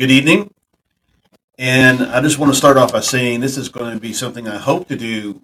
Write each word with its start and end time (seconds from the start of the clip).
good 0.00 0.10
evening. 0.10 0.50
And 1.58 2.00
I 2.00 2.22
just 2.22 2.38
want 2.38 2.50
to 2.50 2.56
start 2.56 2.78
off 2.78 2.90
by 2.90 3.00
saying 3.00 3.40
this 3.40 3.58
is 3.58 3.68
going 3.68 3.92
to 3.92 4.00
be 4.00 4.14
something 4.14 4.48
I 4.48 4.56
hope 4.56 4.88
to 4.88 4.96
do 4.96 5.42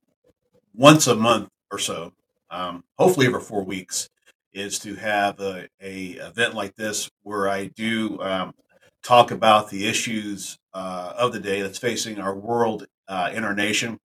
once 0.75 1.07
a 1.07 1.15
month 1.15 1.51
or 1.71 1.79
so, 1.79 2.15
um, 2.51 2.83
hopefully 2.99 3.27
every 3.27 3.43
four 3.43 3.65
weeks, 3.65 4.09
is 4.55 4.79
to 4.79 4.95
have 4.95 5.39
a, 5.41 5.69
a 5.79 6.13
event 6.13 6.55
like 6.55 6.75
this 6.75 7.11
where 7.23 7.51
I 7.51 7.67
do 7.67 8.19
um, 8.23 8.55
talk 9.03 9.31
about 9.31 9.69
the 9.69 9.87
issues 9.87 10.59
uh, 10.73 11.13
of 11.19 11.35
the 11.35 11.41
day 11.41 11.61
that's 11.61 11.77
facing 11.77 12.19
our 12.19 12.35
world 12.35 12.87
uh, 13.09 13.29
and 13.31 13.45
our 13.45 13.55
nation. 13.55 14.01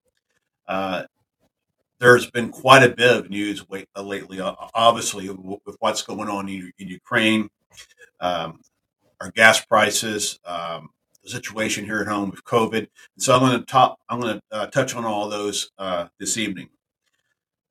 Uh, 0.68 1.04
there's 2.02 2.30
been 2.30 2.50
quite 2.50 2.84
a 2.84 2.94
bit 2.94 3.16
of 3.16 3.30
news 3.30 3.64
uh, 3.72 4.02
lately, 4.02 4.42
obviously, 4.42 5.30
with 5.30 5.78
what's 5.80 6.02
going 6.02 6.28
on 6.28 6.50
in, 6.50 6.74
in 6.78 6.90
Ukraine, 6.90 7.48
um, 8.20 8.60
our 9.22 9.32
gas 9.32 9.64
prices, 9.64 10.40
um, 10.46 10.90
the 11.24 11.30
situation 11.30 11.86
here 11.86 12.00
at 12.00 12.08
home 12.08 12.32
with 12.32 12.44
COVID. 12.44 12.88
So 13.20 13.34
I'm 13.34 13.42
going 13.42 13.60
to 13.60 13.66
talk. 13.66 14.00
I'm 14.10 14.20
going 14.20 14.40
to 14.40 14.42
uh, 14.52 14.66
touch 14.68 14.96
on 14.96 15.06
all 15.06 15.30
those 15.30 15.72
uh, 15.78 16.08
this 16.20 16.38
evening. 16.38 16.70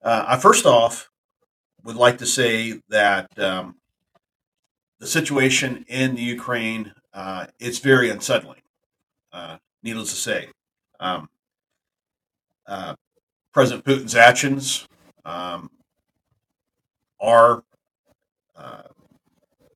Uh, 0.03 0.25
I 0.29 0.39
first 0.39 0.65
off 0.65 1.11
would 1.83 1.97
like 1.97 2.19
to 2.19 2.27
say 2.27 2.81
that 2.89 3.37
um, 3.39 3.77
the 5.01 5.07
situation 5.07 5.85
in 5.89 6.15
the 6.15 6.23
Ukraine 6.23 6.93
uh, 7.13 7.47
is 7.59 7.81
very 7.81 8.11
unsettling. 8.11 8.63
Uh, 9.33 9.57
needless 9.83 10.11
to 10.11 10.17
say, 10.17 10.49
um, 11.01 11.29
uh, 12.67 12.95
President 13.53 13.85
Putin's 13.85 14.15
actions 14.15 14.87
um, 15.25 15.71
are 17.21 17.65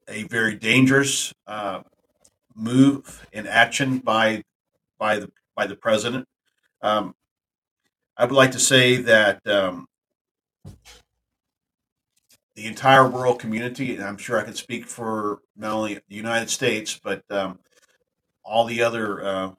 a 0.08 0.24
very 0.24 0.54
dangerous 0.56 1.32
move 2.54 3.26
in 3.32 3.46
action 3.46 3.98
by 3.98 4.42
by 4.98 5.18
the 5.18 5.30
by 5.56 5.66
the 5.66 5.76
president. 5.76 6.26
Um, 6.82 7.14
I 8.16 8.24
would 8.24 8.34
like 8.34 8.52
to 8.52 8.60
say 8.60 8.96
that 8.96 9.46
um, 9.46 9.86
the 12.54 12.66
entire 12.66 13.08
world 13.08 13.40
community, 13.40 13.96
and 13.96 14.04
I'm 14.04 14.18
sure 14.18 14.38
I 14.38 14.44
can 14.44 14.54
speak 14.54 14.86
for 14.86 15.40
not 15.56 15.72
only 15.72 15.94
the 15.94 16.14
United 16.14 16.50
States 16.50 16.98
but 17.02 17.22
um, 17.30 17.58
all 18.44 18.64
the 18.64 18.82
other 18.82 19.24
uh, 19.24 19.50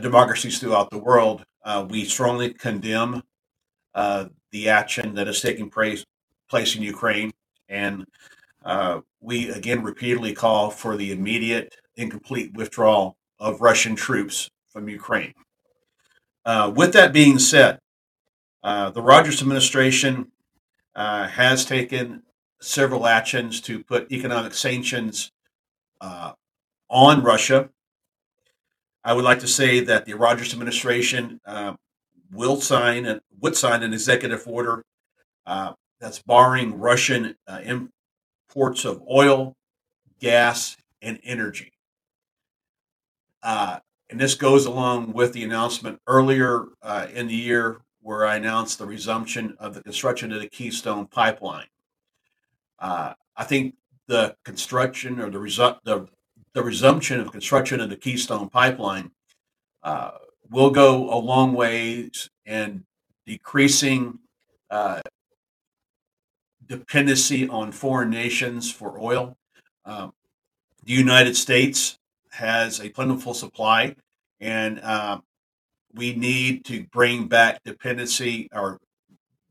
democracies 0.00 0.58
throughout 0.58 0.90
the 0.90 0.98
world, 0.98 1.44
uh, 1.64 1.86
we 1.88 2.04
strongly 2.04 2.52
condemn 2.54 3.22
uh, 3.94 4.26
the 4.50 4.68
action 4.68 5.14
that 5.14 5.28
is 5.28 5.40
taking 5.40 5.70
place 5.70 6.04
place 6.48 6.76
in 6.76 6.82
Ukraine, 6.82 7.32
and 7.68 8.06
uh, 8.64 9.00
we 9.20 9.50
again 9.50 9.82
repeatedly 9.82 10.34
call 10.34 10.70
for 10.70 10.96
the 10.96 11.12
immediate 11.12 11.74
incomplete 11.96 12.52
withdrawal 12.54 13.16
of 13.38 13.60
Russian 13.60 13.96
troops 13.96 14.50
from 14.68 14.88
Ukraine. 14.88 15.34
Uh, 16.44 16.72
with 16.74 16.92
that 16.92 17.12
being 17.12 17.38
said, 17.38 17.78
uh, 18.62 18.90
the 18.90 19.02
Rogers 19.02 19.42
administration 19.42 20.32
uh, 20.94 21.28
has 21.28 21.64
taken 21.64 22.22
several 22.60 23.06
actions 23.06 23.60
to 23.62 23.82
put 23.82 24.10
economic 24.12 24.54
sanctions 24.54 25.32
uh, 26.00 26.32
on 26.88 27.22
Russia. 27.22 27.70
I 29.04 29.14
would 29.14 29.24
like 29.24 29.40
to 29.40 29.48
say 29.48 29.80
that 29.80 30.04
the 30.04 30.14
Rogers 30.14 30.52
administration 30.52 31.40
uh, 31.44 31.74
will 32.32 32.60
sign 32.60 33.04
and 33.04 33.20
would 33.40 33.56
sign 33.56 33.82
an 33.82 33.92
executive 33.92 34.46
order 34.46 34.84
uh, 35.46 35.72
that's 36.00 36.22
barring 36.22 36.78
Russian 36.78 37.34
imports 38.54 38.84
of 38.84 39.02
oil, 39.10 39.56
gas, 40.20 40.76
and 41.00 41.18
energy. 41.24 41.72
Uh, 43.42 43.78
and 44.10 44.20
this 44.20 44.34
goes 44.34 44.66
along 44.66 45.12
with 45.14 45.32
the 45.32 45.42
announcement 45.42 45.98
earlier 46.06 46.66
uh, 46.82 47.06
in 47.14 47.28
the 47.28 47.34
year 47.34 47.80
where 48.02 48.26
I 48.26 48.36
announced 48.36 48.78
the 48.78 48.86
resumption 48.86 49.56
of 49.58 49.74
the 49.74 49.82
construction 49.82 50.32
of 50.32 50.40
the 50.40 50.48
Keystone 50.48 51.06
Pipeline. 51.06 51.68
Uh, 52.78 53.14
I 53.36 53.44
think 53.44 53.76
the 54.06 54.36
construction 54.44 55.18
or 55.18 55.30
the, 55.30 55.78
the, 55.84 56.08
the 56.52 56.62
resumption 56.62 57.20
of 57.20 57.32
construction 57.32 57.80
of 57.80 57.88
the 57.88 57.96
Keystone 57.96 58.50
Pipeline 58.50 59.12
uh, 59.82 60.10
will 60.50 60.70
go 60.70 61.10
a 61.10 61.16
long 61.16 61.54
ways 61.54 62.28
in 62.44 62.84
decreasing 63.24 64.18
uh, 64.68 65.00
dependency 66.72 67.48
on 67.48 67.70
foreign 67.70 68.10
nations 68.10 68.72
for 68.72 68.98
oil. 68.98 69.36
Um, 69.84 70.12
the 70.84 70.92
United 70.92 71.36
States 71.36 71.98
has 72.30 72.80
a 72.80 72.88
plentiful 72.88 73.34
supply, 73.34 73.94
and 74.40 74.80
uh, 74.80 75.20
we 75.94 76.14
need 76.14 76.64
to 76.64 76.84
bring 76.84 77.28
back 77.28 77.62
dependency 77.62 78.48
or 78.52 78.80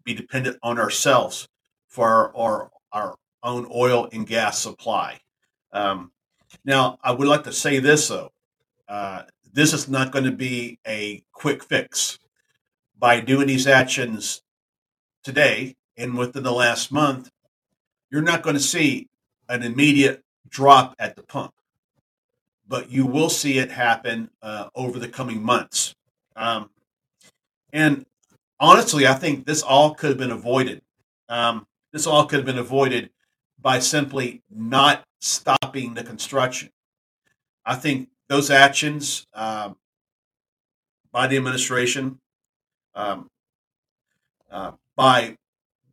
be 0.03 0.15
dependent 0.15 0.57
on 0.63 0.79
ourselves 0.79 1.47
for 1.87 2.35
our, 2.35 2.71
our 2.91 3.15
own 3.43 3.67
oil 3.73 4.09
and 4.11 4.25
gas 4.25 4.57
supply. 4.57 5.19
Um, 5.71 6.11
now, 6.65 6.97
I 7.03 7.11
would 7.11 7.27
like 7.27 7.43
to 7.43 7.53
say 7.53 7.77
this 7.79 8.07
though 8.07 8.31
uh, 8.89 9.23
this 9.53 9.73
is 9.73 9.87
not 9.87 10.11
going 10.11 10.25
to 10.25 10.31
be 10.31 10.79
a 10.87 11.23
quick 11.33 11.63
fix. 11.63 12.17
By 12.97 13.19
doing 13.19 13.47
these 13.47 13.65
actions 13.65 14.43
today 15.23 15.75
and 15.97 16.17
within 16.17 16.43
the 16.43 16.51
last 16.51 16.91
month, 16.91 17.29
you're 18.09 18.21
not 18.21 18.41
going 18.41 18.55
to 18.55 18.61
see 18.61 19.07
an 19.47 19.63
immediate 19.63 20.23
drop 20.49 20.95
at 20.99 21.15
the 21.15 21.23
pump 21.23 21.53
but 22.71 22.89
you 22.89 23.05
will 23.05 23.29
see 23.29 23.57
it 23.57 23.69
happen 23.69 24.29
uh, 24.41 24.69
over 24.73 24.97
the 24.97 25.09
coming 25.09 25.43
months. 25.43 25.93
Um, 26.37 26.69
and 27.73 28.05
honestly, 28.61 29.05
I 29.05 29.13
think 29.13 29.45
this 29.45 29.61
all 29.61 29.93
could 29.93 30.11
have 30.11 30.17
been 30.17 30.31
avoided. 30.31 30.81
Um, 31.27 31.67
this 31.91 32.07
all 32.07 32.25
could 32.25 32.37
have 32.37 32.45
been 32.45 32.57
avoided 32.57 33.09
by 33.59 33.79
simply 33.79 34.41
not 34.49 35.03
stopping 35.19 35.95
the 35.95 36.03
construction. 36.05 36.69
I 37.65 37.75
think 37.75 38.07
those 38.29 38.49
actions 38.49 39.27
uh, 39.33 39.71
by 41.11 41.27
the 41.27 41.35
administration, 41.35 42.19
um, 42.95 43.27
uh, 44.49 44.71
by 44.95 45.35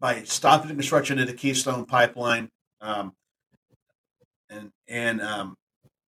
by 0.01 0.23
stopping 0.23 0.69
the 0.69 0.75
construction 0.75 1.19
of 1.19 1.27
the 1.27 1.33
Keystone 1.35 1.85
Pipeline, 1.85 2.49
um, 2.81 3.13
and 4.51 4.71
and 4.87 5.21
um, 5.21 5.57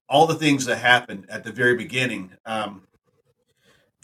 all 0.09 0.27
the 0.27 0.35
things 0.35 0.65
that 0.67 0.77
happened 0.77 1.27
at 1.29 1.45
the 1.45 1.53
very 1.53 1.77
beginning, 1.77 2.33
um, 2.47 2.83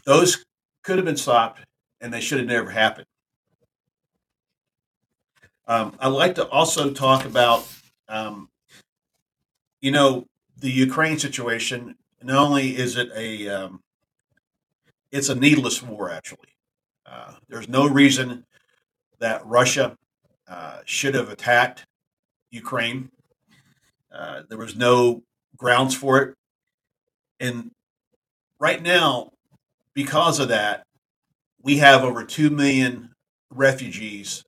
those 0.04 0.44
could 0.82 0.96
have 0.96 1.04
been 1.04 1.16
stopped 1.16 1.60
and 2.00 2.12
they 2.12 2.20
should 2.20 2.38
have 2.38 2.46
never 2.46 2.70
happened. 2.70 3.06
Um, 5.66 5.96
I'd 5.98 6.08
like 6.08 6.36
to 6.36 6.46
also 6.48 6.92
talk 6.92 7.24
about, 7.24 7.66
um, 8.08 8.48
you 9.80 9.90
know, 9.90 10.26
the 10.56 10.70
Ukraine 10.70 11.18
situation. 11.18 11.96
Not 12.22 12.36
only 12.36 12.76
is 12.76 12.96
it 12.96 13.10
a, 13.16 13.48
um, 13.48 13.80
it's 15.10 15.28
a 15.28 15.34
needless 15.34 15.82
war. 15.82 16.08
Actually, 16.08 16.54
uh, 17.04 17.32
there's 17.48 17.68
no 17.68 17.88
reason 17.88 18.44
that 19.18 19.44
Russia 19.46 19.96
uh, 20.48 20.78
should 20.84 21.14
have 21.14 21.28
attacked 21.28 21.84
Ukraine. 22.50 23.10
Uh, 24.12 24.42
there 24.48 24.58
was 24.58 24.76
no 24.76 25.22
grounds 25.56 25.94
for 25.94 26.18
it. 26.22 26.34
And 27.40 27.70
right 28.58 28.82
now, 28.82 29.32
because 29.94 30.38
of 30.38 30.48
that, 30.48 30.84
we 31.62 31.78
have 31.78 32.04
over 32.04 32.24
2 32.24 32.50
million 32.50 33.10
refugees 33.50 34.44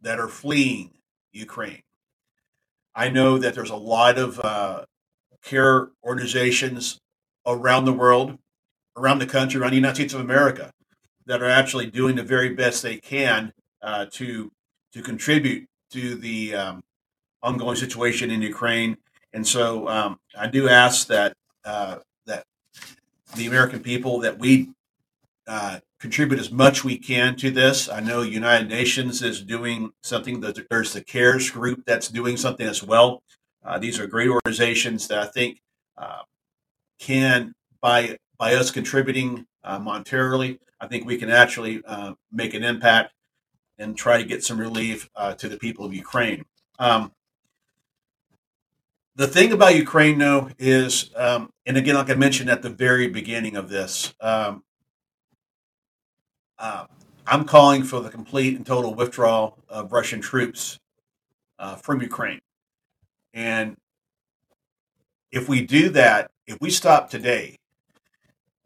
that 0.00 0.18
are 0.18 0.28
fleeing 0.28 0.90
Ukraine. 1.32 1.82
I 2.94 3.08
know 3.08 3.38
that 3.38 3.54
there's 3.54 3.70
a 3.70 3.76
lot 3.76 4.18
of 4.18 4.38
uh, 4.40 4.84
care 5.42 5.88
organizations 6.04 6.98
around 7.46 7.84
the 7.84 7.92
world, 7.92 8.38
around 8.96 9.18
the 9.18 9.26
country, 9.26 9.60
around 9.60 9.70
the 9.70 9.76
United 9.76 9.96
States 9.96 10.14
of 10.14 10.20
America, 10.20 10.70
that 11.26 11.42
are 11.42 11.48
actually 11.48 11.86
doing 11.86 12.16
the 12.16 12.22
very 12.22 12.50
best 12.50 12.82
they 12.82 12.96
can 12.96 13.52
uh, 13.82 14.06
to 14.12 14.50
to 14.92 15.02
contribute 15.02 15.66
to 15.90 16.14
the 16.14 16.54
um, 16.54 16.82
ongoing 17.42 17.76
situation 17.76 18.30
in 18.30 18.42
Ukraine 18.42 18.96
and 19.32 19.46
so 19.46 19.88
um, 19.88 20.20
I 20.38 20.46
do 20.46 20.68
ask 20.68 21.06
that 21.08 21.36
uh, 21.64 21.98
that 22.26 22.44
the 23.34 23.46
American 23.46 23.80
people 23.80 24.20
that 24.20 24.38
we 24.38 24.70
uh, 25.46 25.80
contribute 25.98 26.38
as 26.38 26.50
much 26.50 26.84
we 26.84 26.98
can 26.98 27.36
to 27.36 27.50
this. 27.50 27.88
I 27.88 28.00
know 28.00 28.22
United 28.22 28.68
Nations 28.68 29.22
is 29.22 29.40
doing 29.42 29.92
something. 30.02 30.40
There's 30.40 30.92
the 30.92 31.02
CARES 31.02 31.50
group 31.50 31.84
that's 31.86 32.08
doing 32.08 32.36
something 32.36 32.66
as 32.66 32.82
well. 32.82 33.22
Uh, 33.64 33.78
these 33.78 33.98
are 33.98 34.06
great 34.06 34.28
organizations 34.28 35.08
that 35.08 35.18
I 35.18 35.26
think 35.26 35.60
uh, 35.96 36.22
can 36.98 37.54
by 37.80 38.18
by 38.38 38.54
us 38.54 38.70
contributing 38.70 39.46
uh, 39.64 39.78
monetarily, 39.78 40.58
I 40.80 40.88
think 40.88 41.06
we 41.06 41.16
can 41.16 41.30
actually 41.30 41.80
make 42.32 42.54
an 42.54 42.64
impact 42.64 43.12
and 43.82 43.96
try 43.96 44.16
to 44.16 44.24
get 44.24 44.44
some 44.44 44.58
relief 44.58 45.10
to 45.38 45.48
the 45.48 45.58
people 45.58 45.84
of 45.84 45.92
Ukraine. 45.92 46.44
Um, 46.78 47.12
the 49.14 49.26
thing 49.26 49.52
about 49.52 49.74
Ukraine, 49.76 50.18
though, 50.18 50.48
is, 50.58 51.10
um, 51.16 51.50
and 51.66 51.76
again, 51.76 51.96
like 51.96 52.08
I 52.08 52.14
mentioned 52.14 52.48
at 52.48 52.62
the 52.62 52.70
very 52.70 53.08
beginning 53.08 53.56
of 53.56 53.68
this, 53.68 54.14
um, 54.22 54.64
uh, 56.58 56.86
I'm 57.26 57.44
calling 57.44 57.82
for 57.82 58.00
the 58.00 58.08
complete 58.08 58.56
and 58.56 58.64
total 58.64 58.94
withdrawal 58.94 59.58
of 59.68 59.92
Russian 59.92 60.22
troops 60.22 60.80
uh, 61.58 61.76
from 61.76 62.00
Ukraine. 62.00 62.40
And 63.34 63.76
if 65.30 65.48
we 65.48 65.60
do 65.60 65.90
that, 65.90 66.30
if 66.46 66.58
we 66.60 66.70
stop 66.70 67.10
today, 67.10 67.58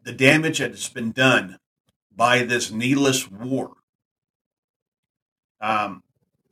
the 0.03 0.13
damage 0.13 0.59
that 0.59 0.71
has 0.71 0.87
been 0.87 1.11
done 1.11 1.57
by 2.15 2.43
this 2.43 2.71
needless 2.71 3.29
war 3.29 3.73
um, 5.61 6.03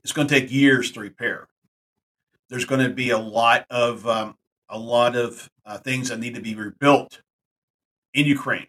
it's 0.03 0.13
going 0.13 0.27
to 0.27 0.39
take 0.39 0.51
years 0.51 0.91
to 0.91 0.99
repair. 0.99 1.47
There's 2.49 2.65
going 2.65 2.87
to 2.87 2.93
be 2.93 3.09
a 3.09 3.17
lot 3.17 3.65
of 3.69 4.07
um, 4.07 4.37
a 4.69 4.77
lot 4.77 5.15
of 5.15 5.49
uh, 5.65 5.77
things 5.77 6.09
that 6.09 6.19
need 6.19 6.35
to 6.35 6.41
be 6.41 6.55
rebuilt 6.55 7.21
in 8.13 8.25
Ukraine, 8.25 8.67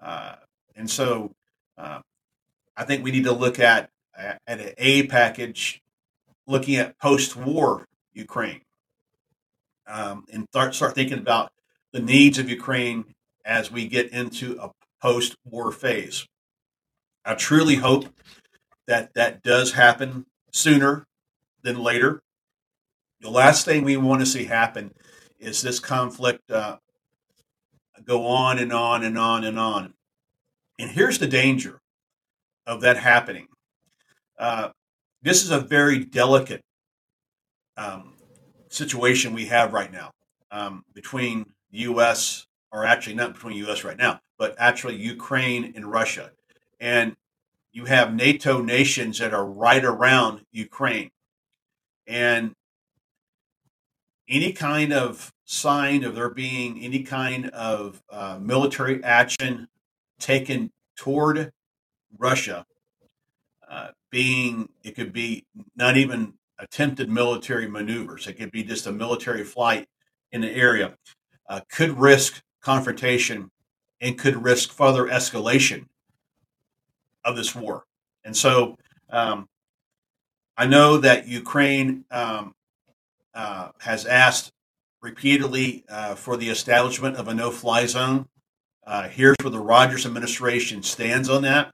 uh, 0.00 0.36
and 0.74 0.88
so 0.90 1.34
uh, 1.76 2.00
I 2.76 2.84
think 2.84 3.04
we 3.04 3.10
need 3.10 3.24
to 3.24 3.32
look 3.32 3.58
at 3.58 3.90
at 4.16 4.40
an 4.46 4.70
A 4.78 5.06
package, 5.06 5.82
looking 6.46 6.76
at 6.76 6.98
post-war 6.98 7.86
Ukraine, 8.14 8.62
um, 9.86 10.24
and 10.32 10.46
start 10.50 10.74
start 10.74 10.94
thinking 10.94 11.18
about 11.18 11.52
the 11.92 12.00
needs 12.00 12.38
of 12.38 12.48
Ukraine 12.48 13.14
as 13.44 13.70
we 13.70 13.86
get 13.86 14.10
into 14.12 14.58
a 14.60 14.70
post-war 15.00 15.72
phase. 15.72 16.26
I 17.24 17.34
truly 17.34 17.76
hope 17.76 18.06
that 18.86 19.14
that 19.14 19.42
does 19.42 19.72
happen 19.72 20.26
sooner 20.52 21.06
than 21.62 21.78
later. 21.78 22.22
The 23.20 23.30
last 23.30 23.64
thing 23.64 23.84
we 23.84 23.96
want 23.96 24.20
to 24.20 24.26
see 24.26 24.44
happen 24.44 24.92
is 25.38 25.62
this 25.62 25.80
conflict 25.80 26.50
uh, 26.50 26.78
go 28.04 28.26
on 28.26 28.58
and 28.58 28.72
on 28.72 29.04
and 29.04 29.18
on 29.18 29.44
and 29.44 29.58
on. 29.58 29.94
And 30.78 30.90
here's 30.90 31.18
the 31.18 31.26
danger 31.26 31.80
of 32.66 32.80
that 32.82 32.96
happening. 32.96 33.46
Uh, 34.38 34.70
this 35.22 35.42
is 35.42 35.50
a 35.50 35.60
very 35.60 36.04
delicate 36.04 36.62
um, 37.76 38.14
situation 38.68 39.32
we 39.32 39.46
have 39.46 39.72
right 39.72 39.90
now 39.90 40.10
um, 40.50 40.84
between 40.94 41.46
the 41.70 41.78
U.S. 41.78 42.46
or 42.70 42.84
actually 42.84 43.14
not 43.14 43.34
between 43.34 43.56
U.S. 43.58 43.84
right 43.84 43.96
now, 43.96 44.20
but 44.38 44.54
actually 44.58 44.96
Ukraine 44.96 45.72
and 45.74 45.90
Russia. 45.90 46.30
And 46.80 47.16
you 47.76 47.84
have 47.84 48.14
NATO 48.14 48.62
nations 48.62 49.18
that 49.18 49.34
are 49.34 49.44
right 49.44 49.84
around 49.84 50.40
Ukraine. 50.50 51.10
And 52.06 52.52
any 54.26 54.54
kind 54.54 54.94
of 54.94 55.30
sign 55.44 56.02
of 56.02 56.14
there 56.14 56.30
being 56.30 56.80
any 56.82 57.02
kind 57.02 57.50
of 57.50 58.02
uh, 58.10 58.38
military 58.40 59.04
action 59.04 59.68
taken 60.18 60.72
toward 60.96 61.52
Russia, 62.16 62.64
uh, 63.68 63.88
being 64.10 64.70
it 64.82 64.96
could 64.96 65.12
be 65.12 65.44
not 65.76 65.98
even 65.98 66.32
attempted 66.58 67.10
military 67.10 67.68
maneuvers, 67.68 68.26
it 68.26 68.38
could 68.38 68.52
be 68.52 68.64
just 68.64 68.86
a 68.86 68.92
military 68.92 69.44
flight 69.44 69.86
in 70.32 70.40
the 70.40 70.50
area, 70.50 70.96
uh, 71.50 71.60
could 71.70 72.00
risk 72.00 72.42
confrontation 72.62 73.50
and 74.00 74.18
could 74.18 74.42
risk 74.42 74.72
further 74.72 75.04
escalation 75.04 75.88
of 77.26 77.36
this 77.36 77.54
war. 77.54 77.84
And 78.24 78.34
so 78.34 78.78
um, 79.10 79.48
I 80.56 80.66
know 80.66 80.96
that 80.98 81.28
Ukraine 81.28 82.04
um, 82.10 82.54
uh, 83.34 83.70
has 83.80 84.06
asked 84.06 84.52
repeatedly 85.02 85.84
uh, 85.88 86.14
for 86.14 86.36
the 86.36 86.48
establishment 86.48 87.16
of 87.16 87.28
a 87.28 87.34
no 87.34 87.50
fly 87.50 87.84
zone. 87.86 88.26
Uh, 88.86 89.08
here's 89.08 89.36
where 89.42 89.50
the 89.50 89.58
Rogers 89.58 90.06
administration 90.06 90.82
stands 90.82 91.28
on 91.28 91.42
that. 91.42 91.72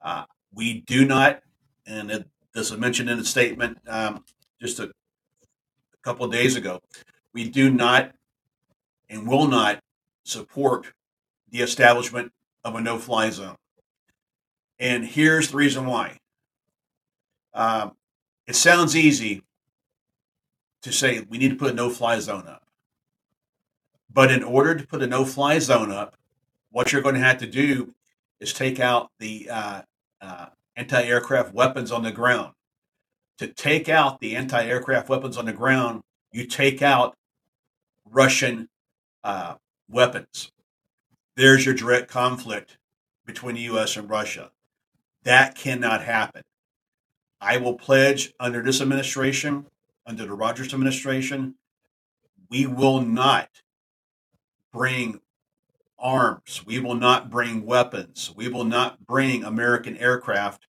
Uh, 0.00 0.24
we 0.54 0.82
do 0.82 1.04
not, 1.04 1.42
and 1.86 2.10
this 2.54 2.70
was 2.70 2.78
mentioned 2.78 3.10
in 3.10 3.18
a 3.18 3.24
statement 3.24 3.78
um, 3.88 4.24
just 4.60 4.78
a, 4.78 4.84
a 4.84 6.02
couple 6.02 6.24
of 6.24 6.30
days 6.30 6.54
ago, 6.54 6.80
we 7.32 7.48
do 7.48 7.70
not 7.70 8.12
and 9.08 9.26
will 9.26 9.48
not 9.48 9.80
support 10.24 10.92
the 11.50 11.60
establishment 11.60 12.32
of 12.64 12.74
a 12.74 12.80
no 12.80 12.98
fly 12.98 13.30
zone. 13.30 13.56
And 14.78 15.04
here's 15.04 15.50
the 15.50 15.56
reason 15.56 15.86
why. 15.86 16.18
Um, 17.54 17.92
it 18.46 18.54
sounds 18.54 18.94
easy 18.94 19.42
to 20.82 20.92
say 20.92 21.24
we 21.28 21.38
need 21.38 21.50
to 21.50 21.56
put 21.56 21.72
a 21.72 21.74
no 21.74 21.90
fly 21.90 22.18
zone 22.20 22.46
up. 22.46 22.62
But 24.12 24.30
in 24.30 24.42
order 24.42 24.74
to 24.74 24.86
put 24.86 25.02
a 25.02 25.06
no 25.06 25.24
fly 25.24 25.58
zone 25.58 25.90
up, 25.90 26.16
what 26.70 26.92
you're 26.92 27.02
going 27.02 27.14
to 27.14 27.20
have 27.20 27.38
to 27.38 27.46
do 27.46 27.94
is 28.40 28.52
take 28.52 28.78
out 28.78 29.10
the 29.18 29.48
uh, 29.50 29.82
uh, 30.20 30.46
anti 30.76 31.02
aircraft 31.02 31.54
weapons 31.54 31.90
on 31.90 32.02
the 32.02 32.12
ground. 32.12 32.52
To 33.38 33.46
take 33.46 33.88
out 33.88 34.20
the 34.20 34.36
anti 34.36 34.64
aircraft 34.64 35.08
weapons 35.08 35.36
on 35.36 35.46
the 35.46 35.52
ground, 35.52 36.02
you 36.32 36.46
take 36.46 36.82
out 36.82 37.16
Russian 38.10 38.68
uh, 39.24 39.54
weapons. 39.88 40.52
There's 41.34 41.66
your 41.66 41.74
direct 41.74 42.08
conflict 42.08 42.78
between 43.26 43.56
the 43.56 43.62
U.S. 43.62 43.96
and 43.96 44.08
Russia. 44.08 44.50
That 45.26 45.56
cannot 45.56 46.04
happen. 46.04 46.42
I 47.40 47.56
will 47.56 47.74
pledge 47.74 48.32
under 48.38 48.62
this 48.62 48.80
administration, 48.80 49.66
under 50.06 50.24
the 50.24 50.34
Rogers 50.34 50.72
administration, 50.72 51.56
we 52.48 52.64
will 52.64 53.00
not 53.00 53.48
bring 54.72 55.20
arms. 55.98 56.64
We 56.64 56.78
will 56.78 56.94
not 56.94 57.28
bring 57.28 57.66
weapons. 57.66 58.32
We 58.36 58.46
will 58.46 58.64
not 58.64 59.04
bring 59.04 59.42
American 59.42 59.96
aircraft 59.96 60.68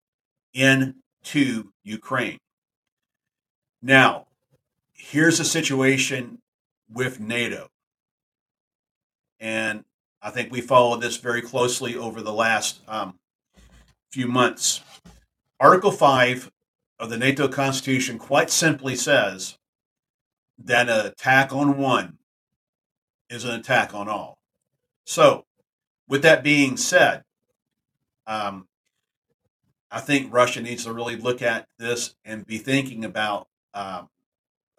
into 0.55 1.71
Ukraine. 1.83 2.39
Now, 3.83 4.25
here's 4.91 5.37
the 5.37 5.45
situation 5.45 6.39
with 6.91 7.19
NATO. 7.19 7.69
And 9.39 9.83
I 10.19 10.31
think 10.31 10.51
we 10.51 10.61
followed 10.61 11.01
this 11.01 11.17
very 11.17 11.43
closely 11.43 11.95
over 11.95 12.23
the 12.23 12.33
last 12.33 12.81
um, 12.87 13.19
few 14.17 14.27
months. 14.27 14.81
Article 15.59 15.91
5 15.91 16.49
of 16.97 17.11
the 17.11 17.19
NATO 17.19 17.47
Constitution 17.47 18.17
quite 18.17 18.49
simply 18.49 18.95
says 18.95 19.59
that 20.57 20.89
an 20.89 21.05
attack 21.05 21.53
on 21.53 21.77
one 21.77 22.17
is 23.29 23.45
an 23.45 23.51
attack 23.51 23.93
on 23.93 24.09
all. 24.09 24.39
So, 25.05 25.45
with 26.09 26.23
that 26.23 26.43
being 26.43 26.77
said, 26.77 27.25
um, 28.25 28.67
I 29.91 29.99
think 29.99 30.33
Russia 30.33 30.63
needs 30.63 30.85
to 30.85 30.93
really 30.93 31.15
look 31.15 31.43
at 31.43 31.67
this 31.77 32.15
and 32.25 32.43
be 32.43 32.57
thinking 32.57 33.05
about 33.05 33.47
uh, 33.75 34.05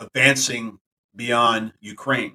advancing 0.00 0.80
beyond 1.14 1.74
Ukraine. 1.78 2.34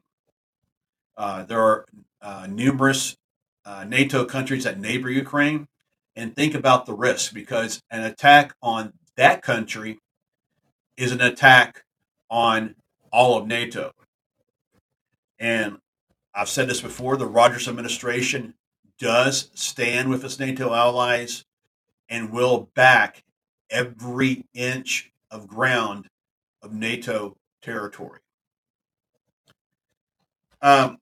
Uh, 1.17 1.43
there 1.43 1.59
are 1.59 1.85
uh, 2.21 2.47
numerous 2.49 3.17
uh, 3.65 3.83
NATO 3.83 4.23
countries 4.23 4.63
that 4.63 4.79
neighbor 4.79 5.09
Ukraine 5.09 5.67
and 6.15 6.35
think 6.35 6.53
about 6.53 6.85
the 6.85 6.93
risk 6.93 7.33
because 7.33 7.81
an 7.89 8.03
attack 8.03 8.55
on 8.61 8.93
that 9.15 9.41
country 9.41 9.99
is 10.97 11.11
an 11.11 11.21
attack 11.21 11.83
on 12.29 12.75
all 13.11 13.37
of 13.37 13.47
NATO. 13.47 13.91
And 15.39 15.77
I've 16.33 16.49
said 16.49 16.67
this 16.67 16.81
before 16.81 17.17
the 17.17 17.27
Rogers 17.27 17.67
administration 17.67 18.55
does 18.99 19.51
stand 19.53 20.09
with 20.09 20.23
its 20.23 20.39
NATO 20.39 20.73
allies 20.73 21.45
and 22.09 22.31
will 22.31 22.69
back 22.75 23.23
every 23.69 24.45
inch 24.53 25.11
of 25.31 25.47
ground 25.47 26.07
of 26.61 26.73
NATO 26.73 27.37
territory. 27.61 28.19
Um, 30.61 30.97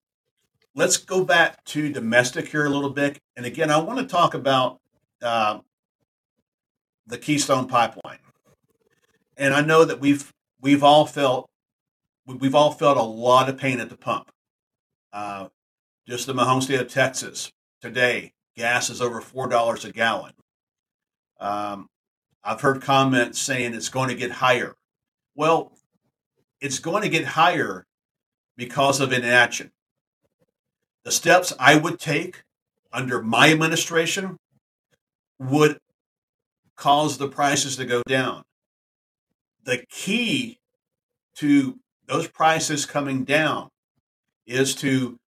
let's 0.73 0.97
go 0.97 1.23
back 1.23 1.63
to 1.65 1.91
domestic 1.91 2.47
here 2.47 2.65
a 2.65 2.69
little 2.69 2.89
bit. 2.89 3.19
And 3.37 3.45
again, 3.45 3.69
I 3.69 3.77
want 3.77 3.99
to 3.99 4.05
talk 4.05 4.33
about 4.33 4.80
uh, 5.21 5.59
the 7.07 7.17
Keystone 7.17 7.67
Pipeline, 7.67 8.19
and 9.37 9.53
I 9.53 9.61
know 9.61 9.85
that 9.85 9.99
we've 9.99 10.31
we've 10.61 10.83
all 10.83 11.05
felt 11.05 11.49
we've 12.25 12.55
all 12.55 12.71
felt 12.71 12.97
a 12.97 13.03
lot 13.03 13.49
of 13.49 13.57
pain 13.57 13.79
at 13.79 13.89
the 13.89 13.97
pump. 13.97 14.31
Uh, 15.11 15.47
just 16.07 16.29
in 16.29 16.35
my 16.35 16.45
home 16.45 16.61
state 16.61 16.79
of 16.79 16.87
Texas 16.87 17.51
today, 17.81 18.33
gas 18.55 18.89
is 18.89 19.01
over 19.01 19.21
four 19.21 19.47
dollars 19.47 19.85
a 19.85 19.91
gallon. 19.91 20.33
Um, 21.39 21.89
I've 22.43 22.61
heard 22.61 22.81
comments 22.81 23.39
saying 23.39 23.73
it's 23.73 23.89
going 23.89 24.09
to 24.09 24.15
get 24.15 24.31
higher. 24.31 24.75
Well, 25.35 25.73
it's 26.59 26.79
going 26.79 27.03
to 27.03 27.09
get 27.09 27.25
higher 27.25 27.85
because 28.55 28.99
of 28.99 29.11
inaction. 29.11 29.71
The 31.03 31.11
steps 31.11 31.53
I 31.59 31.77
would 31.77 31.99
take 31.99 32.43
under 32.93 33.21
my 33.21 33.51
administration 33.51 34.37
would 35.41 35.79
cause 36.75 37.17
the 37.17 37.27
prices 37.27 37.75
to 37.75 37.85
go 37.85 38.03
down. 38.07 38.43
The 39.63 39.83
key 39.89 40.59
to 41.35 41.79
those 42.07 42.27
prices 42.27 42.85
coming 42.85 43.23
down 43.23 43.69
is 44.45 44.75
to, 44.75 45.17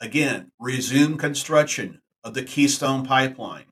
again, 0.00 0.52
resume 0.60 1.16
construction 1.16 2.00
of 2.22 2.34
the 2.34 2.44
Keystone 2.44 3.04
Pipeline, 3.04 3.66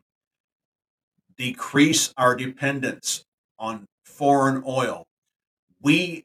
decrease 1.36 2.12
our 2.16 2.34
dependence 2.34 3.24
on 3.58 3.86
foreign 4.04 4.64
oil. 4.66 5.04
We 5.80 6.24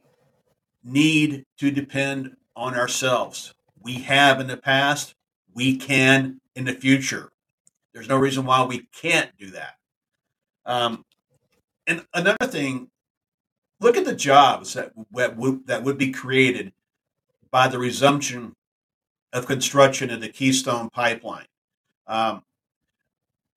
need 0.84 1.43
to 1.60 1.69
depend 1.69 2.36
on 2.55 2.74
ourselves. 2.74 3.53
We 3.79 4.00
have 4.00 4.39
in 4.39 4.48
the 4.48 4.57
past, 4.57 5.13
we 5.53 5.77
can 5.77 6.39
in 6.55 6.65
the 6.65 6.74
future. 6.74 7.29
There's 7.98 8.10
no 8.10 8.18
reason 8.18 8.46
why 8.46 8.63
we 8.63 8.88
can't 8.94 9.36
do 9.39 9.50
that. 9.50 9.74
Um, 10.68 11.04
and 11.88 12.06
another 12.13 12.46
thing, 12.46 12.92
look 13.80 13.98
at 13.98 14.06
the 14.06 14.13
jobs 14.13 14.75
that, 14.75 14.92
would, 15.12 15.66
that 15.66 15.84
would 15.84 15.98
be 15.98 16.12
created 16.12 16.74
by 17.50 17.68
the 17.68 17.80
resumption 17.80 18.54
of 19.34 19.48
construction 19.48 20.12
of 20.12 20.22
the 20.22 20.30
Keystone 20.30 20.92
Pipeline. 20.92 21.48
Um, 22.06 22.44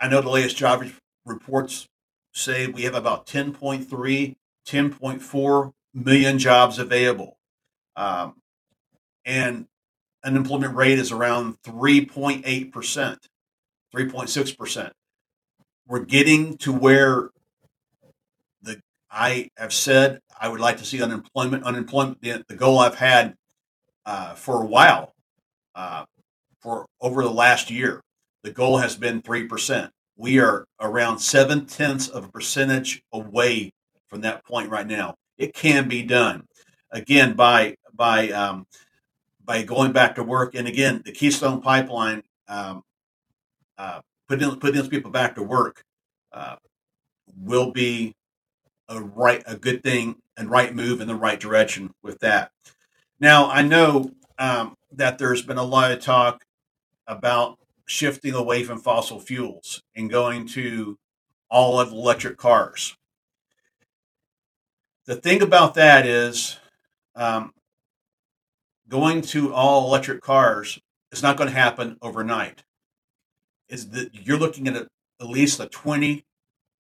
I 0.01 0.09
know 0.09 0.23
the 0.23 0.31
latest 0.31 0.57
job 0.57 0.87
reports 1.27 1.87
say 2.33 2.67
we 2.67 2.85
have 2.85 2.95
about 2.95 3.27
10.3, 3.27 4.37
10.4 4.67 5.73
million 5.93 6.39
jobs 6.39 6.79
available. 6.79 7.37
Um, 7.95 8.41
and 9.27 9.67
unemployment 10.25 10.75
rate 10.75 10.99
is 10.99 11.13
around 11.13 11.61
3.8%, 11.61 13.19
3.6%. 13.95 14.91
We're 15.87 16.05
getting 16.05 16.57
to 16.59 16.73
where 16.73 17.31
the 18.63 18.81
I 19.11 19.51
have 19.57 19.73
said 19.73 20.21
I 20.41 20.49
would 20.49 20.61
like 20.61 20.79
to 20.79 20.85
see 20.85 21.03
unemployment, 21.03 21.65
unemployment, 21.65 22.21
the, 22.23 22.45
the 22.49 22.55
goal 22.55 22.79
I've 22.79 22.95
had 22.95 23.35
uh, 24.07 24.35
for 24.35 24.63
a 24.63 24.67
while, 24.67 25.15
uh, 25.75 26.05
for 26.61 26.87
over 27.01 27.23
the 27.23 27.31
last 27.31 27.71
year. 27.71 28.03
The 28.43 28.53
goal 28.53 28.79
has 28.79 28.97
been 28.97 29.21
3%. 29.21 29.91
We 30.17 30.39
are 30.39 30.67
around 30.81 31.19
seven 31.19 31.67
tenths 31.67 32.09
of 32.09 32.25
a 32.25 32.29
percentage 32.29 33.03
away 33.13 33.73
from 34.09 34.23
that 34.23 34.45
point 34.45 34.71
right 34.71 34.87
now. 34.87 35.17
It 35.39 35.55
can 35.55 35.89
be 35.89 36.03
done. 36.03 36.47
Again, 36.91 37.35
by 37.35 37.77
by 37.95 38.31
um, 38.31 38.67
by 39.45 39.63
going 39.63 39.93
back 39.93 40.15
to 40.17 40.23
work. 40.23 40.55
And 40.55 40.69
again, 40.69 41.03
the 41.05 41.13
Keystone 41.13 41.61
Pipeline 41.61 42.23
um, 42.49 42.83
uh, 43.81 44.01
putting 44.29 44.55
putting 44.57 44.77
those 44.77 44.89
people 44.89 45.11
back 45.11 45.35
to 45.35 45.43
work 45.43 45.83
uh, 46.33 46.57
will 47.35 47.73
be 47.73 48.15
a 48.91 49.01
right 49.01 49.43
a 49.47 49.57
good 49.57 49.83
thing 49.83 50.17
and 50.37 50.51
right 50.51 50.75
move 50.75 51.01
in 51.01 51.09
the 51.09 51.15
right 51.15 51.41
direction 51.41 51.95
with 52.03 52.19
that. 52.21 52.51
Now 53.19 53.49
I 53.51 53.63
know 53.63 54.11
um, 54.39 54.75
that 54.93 55.17
there's 55.17 55.41
been 55.43 55.57
a 55.57 55.63
lot 55.63 55.93
of 55.93 56.01
talk 56.01 56.45
about 57.07 57.59
shifting 57.87 58.35
away 58.35 58.65
from 58.65 58.81
fossil 58.81 59.19
fuels 59.19 59.83
and 59.97 60.11
going 60.11 60.47
to 60.49 60.99
all 61.51 61.81
of 61.81 61.91
electric 61.91 62.37
cars. 62.37 62.97
The 65.07 65.17
thing 65.17 65.41
about 65.41 65.75
that 65.75 66.07
is, 66.07 66.59
um, 67.17 67.53
going 68.89 69.23
to 69.23 69.53
all 69.55 69.87
electric 69.87 70.21
cars 70.21 70.79
is 71.11 71.23
not 71.23 71.37
going 71.37 71.49
to 71.49 71.57
happen 71.57 71.97
overnight. 72.03 72.63
Is 73.71 73.91
that 73.91 74.15
you're 74.15 74.39
looking 74.39 74.69
at 74.69 74.77
at 74.77 74.89
least 75.21 75.61
a 75.61 75.67
20 75.67 76.25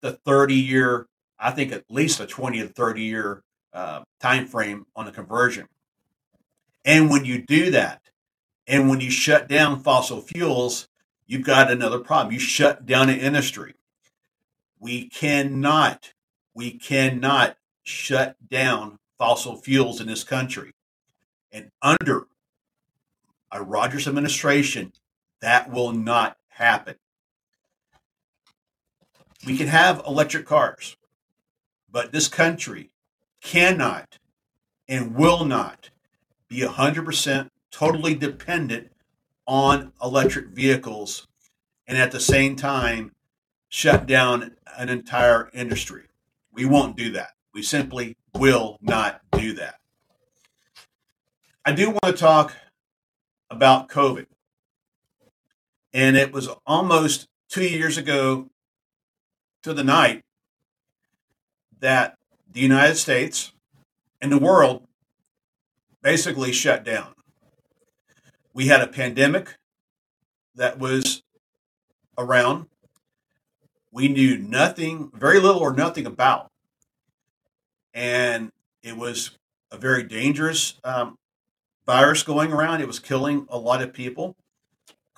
to 0.01 0.11
30 0.11 0.55
year, 0.55 1.07
I 1.37 1.51
think 1.51 1.71
at 1.71 1.85
least 1.89 2.19
a 2.19 2.25
20 2.25 2.59
to 2.59 2.67
30 2.67 3.01
year 3.01 3.43
uh, 3.73 4.01
time 4.19 4.47
frame 4.47 4.85
on 4.95 5.05
the 5.05 5.11
conversion. 5.11 5.67
And 6.85 7.09
when 7.09 7.25
you 7.25 7.41
do 7.41 7.71
that, 7.71 8.01
and 8.67 8.89
when 8.89 9.01
you 9.01 9.09
shut 9.09 9.47
down 9.47 9.79
fossil 9.79 10.21
fuels, 10.21 10.87
you've 11.25 11.45
got 11.45 11.71
another 11.71 11.99
problem. 11.99 12.33
You 12.33 12.39
shut 12.39 12.85
down 12.85 13.09
an 13.09 13.19
industry. 13.19 13.75
We 14.79 15.09
cannot, 15.09 16.13
we 16.53 16.71
cannot 16.71 17.57
shut 17.83 18.35
down 18.47 18.99
fossil 19.17 19.57
fuels 19.57 19.99
in 19.99 20.07
this 20.07 20.23
country. 20.23 20.71
And 21.51 21.71
under 21.81 22.27
a 23.51 23.63
Rogers 23.63 24.07
administration, 24.07 24.93
that 25.41 25.71
will 25.71 25.91
not 25.91 26.37
happen. 26.59 26.95
We 29.47 29.57
can 29.57 29.67
have 29.67 30.03
electric 30.05 30.45
cars, 30.45 30.97
but 31.89 32.11
this 32.11 32.27
country 32.27 32.91
cannot 33.41 34.19
and 34.87 35.15
will 35.15 35.45
not 35.45 35.89
be 36.47 36.61
100% 36.61 37.49
totally 37.71 38.15
dependent 38.15 38.91
on 39.47 39.93
electric 40.03 40.47
vehicles 40.47 41.27
and 41.87 41.97
at 41.97 42.11
the 42.11 42.19
same 42.19 42.55
time 42.55 43.13
shut 43.69 44.05
down 44.05 44.55
an 44.77 44.89
entire 44.89 45.49
industry. 45.53 46.03
We 46.51 46.65
won't 46.65 46.97
do 46.97 47.11
that. 47.13 47.31
We 47.53 47.63
simply 47.63 48.17
will 48.35 48.77
not 48.81 49.21
do 49.31 49.53
that. 49.53 49.75
I 51.65 51.71
do 51.71 51.91
want 51.91 52.05
to 52.05 52.13
talk 52.13 52.55
about 53.49 53.89
COVID. 53.89 54.25
And 55.93 56.15
it 56.15 56.31
was 56.31 56.49
almost 56.65 57.27
two 57.49 57.63
years 57.63 57.97
ago 57.97 58.47
to 59.63 59.73
the 59.73 59.83
night 59.83 60.23
that 61.79 62.15
the 62.51 62.59
United 62.59 62.95
States 62.95 63.53
and 64.21 64.31
the 64.31 64.37
world 64.37 64.87
basically 66.01 66.51
shut 66.51 66.83
down. 66.83 67.13
We 68.53 68.67
had 68.67 68.81
a 68.81 68.87
pandemic 68.87 69.57
that 70.55 70.77
was 70.79 71.23
around. 72.17 72.67
We 73.91 74.07
knew 74.07 74.37
nothing, 74.37 75.11
very 75.13 75.39
little 75.39 75.61
or 75.61 75.73
nothing 75.73 76.05
about. 76.05 76.51
And 77.93 78.51
it 78.83 78.97
was 78.97 79.31
a 79.71 79.77
very 79.77 80.03
dangerous 80.03 80.75
um, 80.83 81.17
virus 81.85 82.23
going 82.23 82.51
around. 82.51 82.81
It 82.81 82.87
was 82.87 82.99
killing 82.99 83.47
a 83.49 83.57
lot 83.57 83.81
of 83.81 83.93
people, 83.93 84.35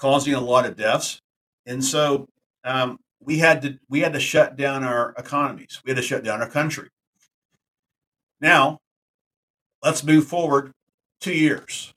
causing 0.02 0.34
a 0.34 0.42
lot 0.42 0.66
of 0.66 0.76
deaths, 0.76 1.22
and 1.68 1.86
so 1.86 2.28
um, 2.64 2.98
we 3.22 3.38
had 3.38 3.62
to 3.62 3.78
we 3.88 4.00
had 4.00 4.14
to 4.14 4.20
shut 4.20 4.58
down 4.58 4.84
our 4.84 5.14
economies. 5.16 5.80
We 5.86 5.92
had 5.92 5.98
to 5.98 6.02
shut 6.02 6.24
down 6.24 6.42
our 6.42 6.50
country. 6.50 6.90
Now, 8.40 8.80
let's 9.84 10.04
move 10.04 10.26
forward 10.26 10.72
two 11.20 11.34
years. 11.34 11.94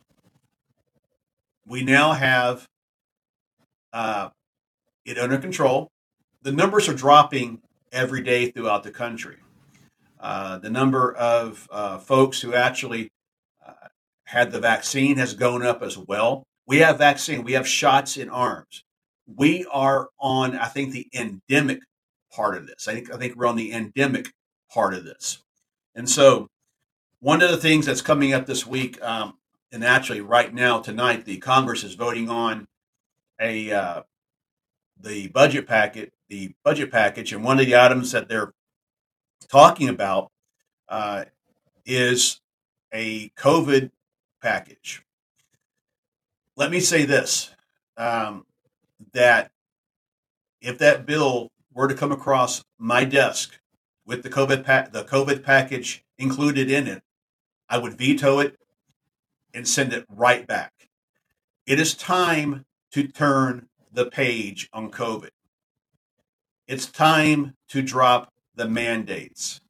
We 1.67 1.83
now 1.83 2.13
have 2.13 2.67
uh, 3.95 4.29
it 5.07 5.19
under 5.19 5.39
control. 5.39 5.89
The 6.43 6.53
numbers 6.53 6.91
are 6.91 6.95
dropping 6.95 7.63
every 7.91 8.23
day 8.23 8.51
throughout 8.51 8.83
the 8.83 8.91
country. 8.91 9.39
Uh, 10.21 10.59
the 10.59 10.69
number 10.69 11.15
of 11.15 11.67
uh, 11.71 11.99
folks 11.99 12.43
who 12.43 12.53
actually 12.53 13.09
had 14.25 14.51
the 14.51 14.61
vaccine 14.61 15.17
has 15.17 15.35
gone 15.35 15.65
up 15.65 15.83
as 15.83 15.97
well. 15.97 16.45
We 16.66 16.78
have 16.78 16.99
vaccine, 16.99 17.44
we 17.44 17.52
have 17.52 17.68
shots 17.68 18.16
in 18.16 18.30
arms. 18.30 18.85
We 19.26 19.66
are 19.73 20.09
on, 20.18 20.56
I 20.56 20.66
think, 20.66 20.92
the 20.92 21.09
endemic 21.14 21.80
part 22.33 22.56
of 22.56 22.66
this. 22.66 22.88
I 22.88 22.94
think 22.94 23.12
I 23.12 23.16
think 23.16 23.37
we're 23.37 23.47
on 23.47 23.56
the 23.56 23.73
endemic 23.73 24.33
part 24.73 24.94
of 24.94 25.04
this. 25.04 25.42
And 25.94 26.09
so 26.09 26.49
one 27.21 27.42
of 27.42 27.50
the 27.50 27.56
things 27.56 27.87
that's 27.87 28.02
coming 28.02 28.33
up 28.35 28.47
this 28.47 28.66
week, 28.66 29.02
um, 29.02 29.38
and 29.73 29.85
actually 29.85 30.21
right 30.21 30.52
now 30.52 30.80
tonight, 30.80 31.25
the 31.25 31.38
Congress 31.38 31.85
is 31.85 31.94
voting 31.94 32.28
on 32.28 32.66
a 33.40 33.73
uh, 33.73 34.02
the 35.00 35.28
budget 35.28 35.66
packet, 35.66 36.12
the 36.28 36.54
budget 36.64 36.90
package, 36.90 37.33
and 37.33 37.44
one 37.44 37.61
of 37.61 37.66
the 37.66 37.76
items 37.76 38.12
that 38.12 38.28
they're 38.28 38.52
talking 39.49 39.88
about 39.88 40.30
uh, 40.88 41.25
is 41.87 42.40
a 42.92 43.28
COVID 43.30 43.90
package. 44.42 45.04
Let 46.57 46.71
me 46.71 46.81
say 46.81 47.05
this 47.05 47.51
um, 47.97 48.47
that 49.13 49.51
if 50.61 50.79
that 50.79 51.07
bill 51.07 51.51
were 51.73 51.89
to 51.89 51.95
come 51.95 52.13
across 52.13 52.65
my 52.79 53.05
desk 53.05 53.59
with 54.07 54.23
the 54.23 54.31
COVID, 54.31 54.65
pa- 54.65 54.89
the 54.93 55.05
COVID 55.05 55.43
package 55.43 56.05
included 56.19 56.71
in 56.71 56.87
it, 56.87 57.03
I 57.69 57.79
would 57.79 57.99
veto 57.99 58.39
it 58.39 58.57
and 59.53 59.67
send 59.67 59.93
it 59.93 60.05
right 60.09 60.47
back. 60.47 60.73
It 61.67 61.81
is 61.81 61.95
time 61.95 62.65
to 62.93 63.09
turn 63.09 63.69
the 63.93 64.07
page 64.07 64.69
on 64.73 64.91
COVID. 64.91 65.31
It's 66.69 66.87
time 66.87 67.57
to 67.69 67.83
drop 67.83 68.33
the 68.55 68.69
mandates. 68.69 69.61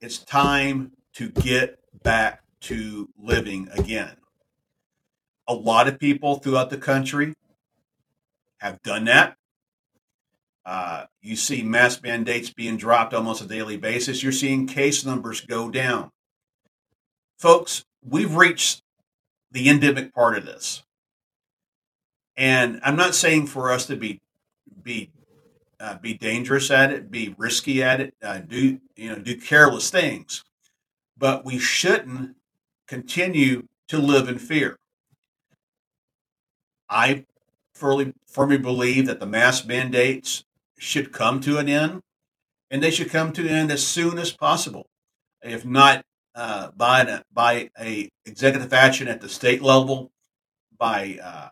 It's 0.00 0.18
time 0.18 0.92
to 1.14 1.28
get 1.28 1.78
back 2.02 2.42
to 2.62 3.08
living 3.18 3.68
again. 3.72 4.16
A 5.48 5.54
lot 5.54 5.88
of 5.88 5.98
people 5.98 6.36
throughout 6.36 6.70
the 6.70 6.78
country 6.78 7.34
have 8.58 8.80
done 8.82 9.04
that. 9.06 9.36
Uh, 10.64 11.06
you 11.20 11.34
see 11.34 11.62
mass 11.62 12.00
mandates 12.00 12.50
being 12.50 12.76
dropped 12.76 13.12
almost 13.12 13.42
a 13.42 13.46
daily 13.46 13.76
basis. 13.76 14.22
You're 14.22 14.30
seeing 14.32 14.66
case 14.66 15.04
numbers 15.04 15.40
go 15.40 15.68
down. 15.70 16.10
Folks, 17.36 17.84
we've 18.08 18.36
reached 18.36 18.82
the 19.50 19.68
endemic 19.68 20.14
part 20.14 20.38
of 20.38 20.46
this. 20.46 20.84
And 22.36 22.80
I'm 22.84 22.96
not 22.96 23.14
saying 23.14 23.48
for 23.48 23.72
us 23.72 23.86
to 23.86 23.96
be 23.96 24.20
be 24.82 25.10
uh, 25.80 25.98
be 25.98 26.14
dangerous 26.14 26.70
at 26.70 26.92
it, 26.92 27.10
be 27.10 27.34
risky 27.36 27.82
at 27.82 28.00
it, 28.00 28.14
uh, 28.22 28.38
do 28.38 28.80
you 28.96 29.08
know 29.10 29.18
do 29.18 29.36
careless 29.36 29.90
things, 29.90 30.44
but 31.18 31.44
we 31.44 31.58
shouldn't 31.58 32.36
continue 32.86 33.66
to 33.88 33.98
live 33.98 34.28
in 34.28 34.38
fear. 34.38 34.78
I 36.92 37.24
firmly 37.72 38.12
firmly 38.26 38.58
believe 38.58 39.06
that 39.06 39.18
the 39.18 39.26
mask 39.26 39.66
mandates 39.66 40.44
should 40.78 41.12
come 41.12 41.40
to 41.40 41.58
an 41.58 41.68
end, 41.68 42.02
and 42.70 42.82
they 42.82 42.90
should 42.90 43.10
come 43.10 43.32
to 43.32 43.42
an 43.42 43.48
end 43.48 43.72
as 43.72 43.86
soon 43.86 44.18
as 44.18 44.32
possible. 44.32 44.86
If 45.42 45.64
not 45.64 46.04
uh, 46.34 46.70
by 46.76 47.00
a, 47.02 47.22
by 47.32 47.70
a 47.80 48.10
executive 48.26 48.72
action 48.72 49.08
at 49.08 49.20
the 49.20 49.28
state 49.28 49.62
level, 49.62 50.12
by 50.76 51.18
uh, 51.22 51.48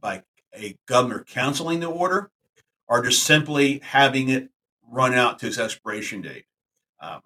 by 0.00 0.22
a 0.54 0.76
governor 0.86 1.20
canceling 1.20 1.80
the 1.80 1.86
order, 1.86 2.30
or 2.88 3.02
just 3.02 3.24
simply 3.24 3.80
having 3.82 4.28
it 4.28 4.50
run 4.88 5.14
out 5.14 5.38
to 5.40 5.48
its 5.48 5.58
expiration 5.58 6.22
date. 6.22 6.44
Um, 7.00 7.22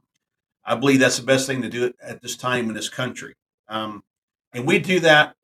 I 0.64 0.74
believe 0.76 1.00
that's 1.00 1.18
the 1.18 1.26
best 1.26 1.46
thing 1.46 1.62
to 1.62 1.68
do 1.68 1.92
at 2.02 2.22
this 2.22 2.36
time 2.36 2.68
in 2.68 2.74
this 2.74 2.88
country. 2.88 3.34
Um, 3.68 4.02
and 4.52 4.66
we 4.66 4.78
do 4.78 5.00
that, 5.00 5.36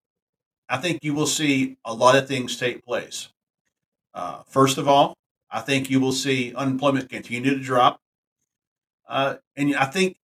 I 0.69 0.79
think 0.79 1.01
you 1.03 1.15
will 1.15 1.27
see 1.27 1.77
a 1.85 1.95
lot 1.95 2.17
of 2.17 2.27
things 2.27 2.57
take 2.57 2.85
place. 2.85 3.29
Uh, 4.15 4.43
first 4.49 4.79
of 4.79 4.89
all, 4.89 5.17
I 5.51 5.61
think 5.61 5.91
you 5.91 6.01
will 6.01 6.13
see 6.13 6.55
unemployment 6.55 7.09
continue 7.09 7.55
to 7.55 7.61
drop. 7.61 8.01
Uh, 9.09 9.37
and 9.57 9.77
I 9.77 9.85
think 9.85 10.17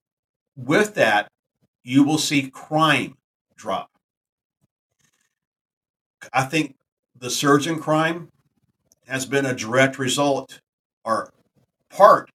with 0.56 0.94
that, 0.94 1.28
you 1.82 2.04
will 2.04 2.18
see 2.18 2.50
crime 2.50 3.16
drop. 3.56 3.90
I 6.32 6.44
think 6.44 6.76
the 7.18 7.30
surge 7.30 7.66
in 7.66 7.78
crime 7.78 8.28
has 9.06 9.26
been 9.26 9.44
a 9.44 9.54
direct 9.54 9.98
result 9.98 10.60
or 11.04 11.32
part 11.90 12.30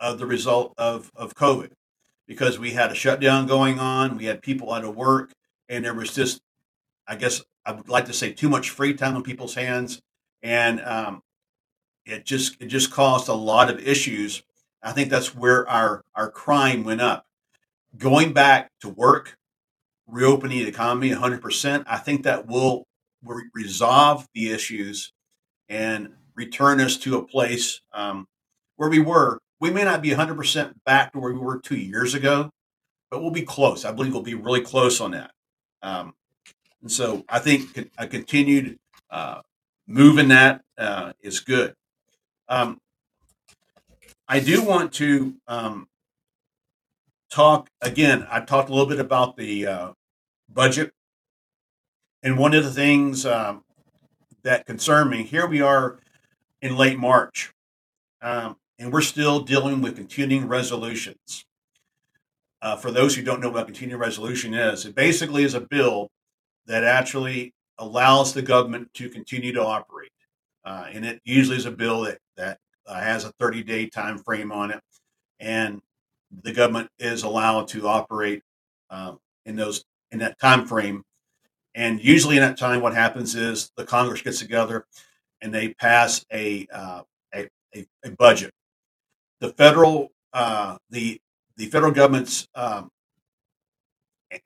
of 0.00 0.18
the 0.18 0.26
result 0.26 0.74
of, 0.76 1.10
of 1.14 1.34
COVID 1.34 1.70
because 2.26 2.58
we 2.58 2.72
had 2.72 2.90
a 2.90 2.94
shutdown 2.94 3.46
going 3.46 3.78
on, 3.78 4.16
we 4.16 4.24
had 4.24 4.42
people 4.42 4.72
out 4.72 4.84
of 4.84 4.96
work, 4.96 5.32
and 5.68 5.84
there 5.84 5.94
was 5.94 6.14
just, 6.14 6.40
I 7.06 7.16
guess 7.16 7.42
I 7.64 7.72
would 7.72 7.88
like 7.88 8.06
to 8.06 8.12
say, 8.12 8.32
too 8.32 8.48
much 8.48 8.70
free 8.70 8.94
time 8.94 9.16
on 9.16 9.22
people's 9.22 9.54
hands, 9.54 10.00
and 10.42 10.80
um, 10.80 11.22
it 12.06 12.24
just 12.24 12.60
it 12.60 12.66
just 12.66 12.90
caused 12.90 13.28
a 13.28 13.34
lot 13.34 13.70
of 13.70 13.86
issues. 13.86 14.42
I 14.82 14.92
think 14.92 15.10
that's 15.10 15.34
where 15.34 15.68
our 15.68 16.02
our 16.14 16.30
crime 16.30 16.84
went 16.84 17.00
up. 17.00 17.24
Going 17.96 18.32
back 18.32 18.70
to 18.80 18.88
work, 18.88 19.36
reopening 20.06 20.58
the 20.58 20.68
economy 20.68 21.10
100%, 21.10 21.84
I 21.86 21.96
think 21.96 22.24
that 22.24 22.46
will 22.46 22.84
resolve 23.54 24.26
the 24.34 24.50
issues 24.50 25.12
and 25.68 26.10
return 26.34 26.80
us 26.80 26.96
to 26.98 27.16
a 27.16 27.26
place 27.26 27.80
um, 27.92 28.26
where 28.76 28.90
we 28.90 28.98
were. 28.98 29.38
We 29.60 29.70
may 29.70 29.84
not 29.84 30.02
be 30.02 30.10
100% 30.10 30.74
back 30.84 31.12
to 31.12 31.20
where 31.20 31.32
we 31.32 31.38
were 31.38 31.60
two 31.60 31.76
years 31.76 32.14
ago, 32.14 32.50
but 33.10 33.22
we'll 33.22 33.30
be 33.30 33.42
close. 33.42 33.84
I 33.84 33.92
believe 33.92 34.12
we'll 34.12 34.22
be 34.22 34.34
really 34.34 34.60
close 34.60 35.00
on 35.00 35.12
that. 35.12 35.30
Um, 35.82 36.14
and 36.84 36.92
so 36.92 37.24
I 37.30 37.38
think 37.38 37.90
a 37.96 38.06
continued 38.06 38.78
uh, 39.10 39.40
move 39.86 40.18
in 40.18 40.28
that 40.28 40.60
uh, 40.76 41.14
is 41.22 41.40
good. 41.40 41.74
Um, 42.46 42.78
I 44.28 44.38
do 44.40 44.62
want 44.62 44.92
to 44.94 45.34
um, 45.48 45.88
talk 47.30 47.70
again. 47.80 48.26
I 48.30 48.40
talked 48.40 48.68
a 48.68 48.72
little 48.72 48.88
bit 48.88 49.00
about 49.00 49.38
the 49.38 49.66
uh, 49.66 49.92
budget, 50.46 50.92
and 52.22 52.36
one 52.36 52.52
of 52.52 52.64
the 52.64 52.70
things 52.70 53.24
um, 53.24 53.64
that 54.42 54.66
concern 54.66 55.08
me 55.08 55.22
here 55.22 55.46
we 55.46 55.62
are 55.62 55.98
in 56.60 56.76
late 56.76 56.98
March, 56.98 57.54
um, 58.20 58.58
and 58.78 58.92
we're 58.92 59.00
still 59.00 59.40
dealing 59.40 59.80
with 59.80 59.96
continuing 59.96 60.48
resolutions. 60.48 61.46
Uh, 62.60 62.76
for 62.76 62.90
those 62.90 63.16
who 63.16 63.22
don't 63.22 63.40
know 63.40 63.48
what 63.48 63.62
a 63.62 63.64
continuing 63.64 64.00
resolution 64.00 64.52
is, 64.52 64.84
it 64.84 64.94
basically 64.94 65.44
is 65.44 65.54
a 65.54 65.62
bill 65.62 66.10
that 66.66 66.84
actually 66.84 67.52
allows 67.78 68.32
the 68.32 68.42
government 68.42 68.92
to 68.94 69.08
continue 69.08 69.52
to 69.52 69.62
operate. 69.62 70.10
Uh, 70.64 70.86
and 70.92 71.04
it 71.04 71.20
usually 71.24 71.56
is 71.56 71.66
a 71.66 71.70
bill 71.70 72.02
that, 72.02 72.18
that 72.36 72.58
uh, 72.86 73.00
has 73.00 73.24
a 73.24 73.32
30 73.38 73.62
day 73.62 73.86
time 73.86 74.18
frame 74.18 74.52
on 74.52 74.70
it. 74.70 74.80
And 75.40 75.80
the 76.42 76.52
government 76.52 76.90
is 76.98 77.22
allowed 77.22 77.68
to 77.68 77.86
operate 77.86 78.42
uh, 78.90 79.14
in 79.44 79.56
those 79.56 79.84
in 80.10 80.18
that 80.20 80.38
time 80.38 80.66
frame. 80.66 81.02
And 81.74 82.02
usually 82.02 82.36
in 82.36 82.42
that 82.42 82.58
time, 82.58 82.80
what 82.80 82.94
happens 82.94 83.34
is 83.34 83.70
the 83.76 83.84
Congress 83.84 84.22
gets 84.22 84.38
together 84.38 84.86
and 85.42 85.52
they 85.52 85.74
pass 85.74 86.24
a 86.32 86.66
uh, 86.72 87.02
a, 87.34 87.48
a, 87.74 87.86
a, 88.04 88.10
budget. 88.12 88.52
The 89.40 89.50
federal 89.50 90.12
uh, 90.32 90.76
the 90.90 91.20
the 91.56 91.66
federal 91.66 91.92
government's 91.92 92.48
um, 92.54 92.90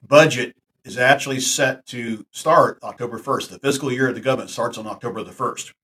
budget 0.06 0.54
is 0.88 0.96
actually 0.96 1.38
set 1.38 1.84
to 1.84 2.24
start 2.30 2.78
October 2.82 3.18
1st. 3.18 3.50
The 3.50 3.58
fiscal 3.58 3.92
year 3.92 4.08
of 4.08 4.14
the 4.14 4.22
government 4.22 4.48
starts 4.48 4.78
on 4.78 4.86
October 4.86 5.22
the 5.22 5.32
1st. 5.32 5.74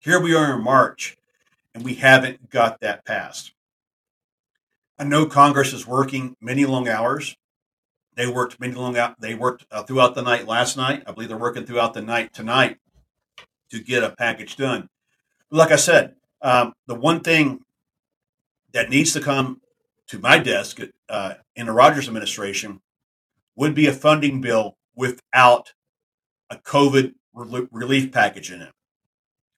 Here 0.00 0.20
we 0.20 0.34
are 0.34 0.54
in 0.54 0.62
March, 0.62 1.16
and 1.74 1.82
we 1.82 1.94
haven't 1.94 2.50
got 2.50 2.80
that 2.80 3.06
passed. 3.06 3.54
I 4.98 5.04
know 5.04 5.24
Congress 5.24 5.72
is 5.72 5.86
working 5.86 6.36
many 6.42 6.66
long 6.66 6.88
hours. 6.88 7.38
They 8.16 8.26
worked 8.26 8.60
many 8.60 8.74
long 8.74 8.98
out. 8.98 9.18
They 9.18 9.34
worked 9.34 9.64
uh, 9.70 9.84
throughout 9.84 10.14
the 10.14 10.20
night 10.20 10.46
last 10.46 10.76
night. 10.76 11.04
I 11.06 11.12
believe 11.12 11.30
they're 11.30 11.38
working 11.38 11.64
throughout 11.64 11.94
the 11.94 12.02
night 12.02 12.34
tonight 12.34 12.76
to 13.70 13.80
get 13.80 14.04
a 14.04 14.10
package 14.10 14.56
done. 14.56 14.90
Like 15.50 15.72
I 15.72 15.76
said, 15.76 16.16
um, 16.42 16.74
the 16.86 16.94
one 16.94 17.20
thing 17.20 17.60
that 18.72 18.90
needs 18.90 19.14
to 19.14 19.20
come 19.20 19.62
to 20.08 20.18
my 20.18 20.38
desk 20.38 20.80
uh, 21.08 21.34
in 21.56 21.64
the 21.64 21.72
Rogers 21.72 22.08
administration 22.08 22.82
would 23.58 23.74
be 23.74 23.88
a 23.88 23.92
funding 23.92 24.40
bill 24.40 24.78
without 24.94 25.74
a 26.48 26.56
COVID 26.56 27.12
relief 27.34 28.12
package 28.12 28.52
in 28.52 28.62
it. 28.62 28.72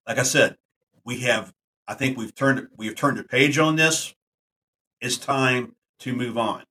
Like 0.08 0.18
I 0.18 0.22
said, 0.22 0.56
we 1.04 1.20
have. 1.20 1.52
I 1.86 1.94
think 1.94 2.16
we've 2.16 2.34
turned 2.34 2.68
we've 2.76 2.94
turned 2.94 3.18
a 3.18 3.24
page 3.24 3.58
on 3.58 3.76
this. 3.76 4.14
It's 5.00 5.18
time 5.18 5.76
to 6.00 6.14
move 6.14 6.38
on. 6.38 6.64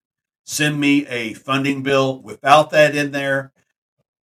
Send 0.44 0.80
me 0.80 1.06
a 1.06 1.34
funding 1.34 1.84
bill 1.84 2.20
without 2.20 2.72
that 2.72 2.96
in 2.96 3.12
there, 3.12 3.52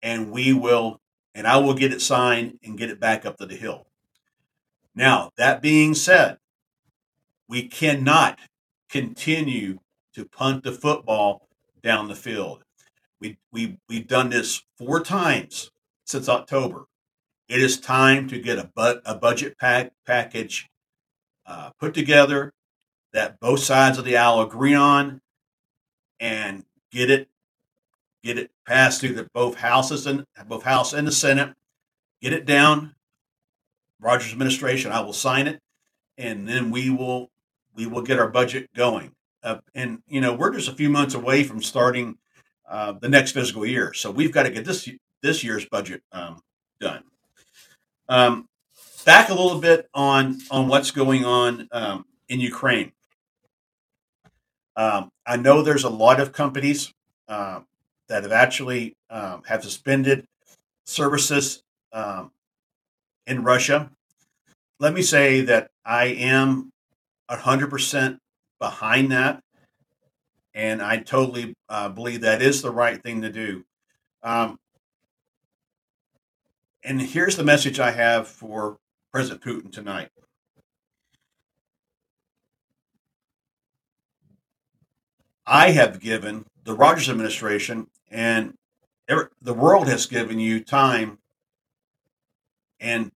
and 0.02 0.32
we 0.32 0.52
will, 0.52 1.00
and 1.34 1.46
I 1.46 1.58
will 1.58 1.74
get 1.74 1.92
it 1.92 2.02
signed 2.02 2.58
and 2.64 2.76
get 2.76 2.90
it 2.90 2.98
back 2.98 3.24
up 3.24 3.36
to 3.36 3.46
the 3.46 3.54
hill. 3.54 3.86
Now, 4.96 5.30
that 5.36 5.62
being 5.62 5.94
said, 5.94 6.38
we 7.48 7.68
cannot 7.68 8.40
continue 8.90 9.78
to 10.14 10.24
punt 10.24 10.64
the 10.64 10.72
football 10.72 11.48
down 11.82 12.08
the 12.08 12.16
field. 12.16 12.65
We, 13.20 13.38
we, 13.52 13.78
we've 13.88 14.06
done 14.06 14.30
this 14.30 14.62
four 14.76 15.00
times 15.02 15.70
since 16.04 16.28
October. 16.28 16.86
It 17.48 17.60
is 17.60 17.80
time 17.80 18.28
to 18.28 18.40
get 18.40 18.58
a, 18.58 18.70
bu- 18.74 19.00
a 19.04 19.14
budget 19.14 19.58
pack- 19.58 19.92
package 20.06 20.68
uh, 21.46 21.70
put 21.78 21.94
together 21.94 22.52
that 23.12 23.40
both 23.40 23.60
sides 23.60 23.98
of 23.98 24.04
the 24.04 24.16
aisle 24.16 24.40
agree 24.40 24.74
on 24.74 25.20
and 26.20 26.64
get 26.90 27.10
it 27.10 27.28
get 28.22 28.38
it 28.38 28.50
passed 28.66 29.00
through 29.00 29.14
the 29.14 29.28
both 29.32 29.54
houses 29.56 30.06
and 30.06 30.26
both 30.48 30.64
house 30.64 30.92
and 30.92 31.06
the 31.06 31.12
senate. 31.12 31.54
Get 32.20 32.32
it 32.32 32.44
down. 32.44 32.94
Rogers 34.00 34.32
administration 34.32 34.92
i 34.92 35.00
will 35.00 35.14
sign 35.14 35.46
it 35.46 35.60
and 36.18 36.46
then 36.48 36.70
we 36.70 36.90
will 36.90 37.30
we 37.74 37.86
will 37.86 38.02
get 38.02 38.18
our 38.18 38.28
budget 38.28 38.68
going. 38.74 39.12
Uh, 39.42 39.58
and 39.74 40.02
you 40.08 40.20
know 40.20 40.34
we're 40.34 40.52
just 40.52 40.68
a 40.68 40.74
few 40.74 40.90
months 40.90 41.14
away 41.14 41.44
from 41.44 41.62
starting 41.62 42.18
uh, 42.68 42.92
the 42.92 43.08
next 43.08 43.32
fiscal 43.32 43.64
year. 43.64 43.92
So 43.94 44.10
we've 44.10 44.32
got 44.32 44.44
to 44.44 44.50
get 44.50 44.64
this 44.64 44.88
this 45.22 45.42
year's 45.44 45.64
budget 45.66 46.02
um, 46.12 46.40
done. 46.80 47.02
Um, 48.08 48.48
back 49.04 49.28
a 49.28 49.34
little 49.34 49.60
bit 49.60 49.88
on 49.94 50.38
on 50.50 50.68
what's 50.68 50.90
going 50.90 51.24
on 51.24 51.68
um, 51.72 52.04
in 52.28 52.40
ukraine. 52.40 52.92
Um, 54.76 55.10
I 55.26 55.36
know 55.36 55.62
there's 55.62 55.84
a 55.84 55.90
lot 55.90 56.20
of 56.20 56.32
companies 56.32 56.92
uh, 57.28 57.60
that 58.08 58.22
have 58.22 58.32
actually 58.32 58.94
um, 59.10 59.42
have 59.46 59.62
suspended 59.62 60.26
services 60.84 61.62
in 63.26 63.42
Russia. 63.42 63.90
Let 64.78 64.92
me 64.92 65.02
say 65.02 65.40
that 65.42 65.70
I 65.84 66.06
am 66.06 66.70
100% 67.30 68.18
behind 68.58 69.12
that, 69.12 69.40
and 70.56 70.80
I 70.80 70.96
totally 70.96 71.54
uh, 71.68 71.90
believe 71.90 72.22
that 72.22 72.40
is 72.40 72.62
the 72.62 72.70
right 72.70 73.00
thing 73.00 73.20
to 73.20 73.30
do. 73.30 73.64
Um, 74.22 74.58
and 76.82 77.00
here's 77.00 77.36
the 77.36 77.44
message 77.44 77.78
I 77.78 77.90
have 77.90 78.26
for 78.26 78.78
President 79.12 79.42
Putin 79.42 79.70
tonight. 79.70 80.08
I 85.46 85.72
have 85.72 86.00
given 86.00 86.46
the 86.64 86.74
Rogers 86.74 87.10
administration 87.10 87.88
and 88.10 88.54
the 89.06 89.54
world 89.54 89.88
has 89.88 90.06
given 90.06 90.40
you 90.40 90.64
time 90.64 91.18
and 92.80 93.12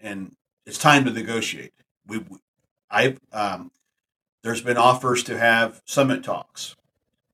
and 0.00 0.34
it's 0.66 0.76
time 0.76 1.04
to 1.04 1.10
negotiate. 1.10 1.72
We, 2.06 2.20
I've 2.90 3.18
um, 3.32 3.70
there's 4.44 4.60
been 4.60 4.76
offers 4.76 5.22
to 5.24 5.38
have 5.38 5.80
summit 5.86 6.22
talks; 6.22 6.76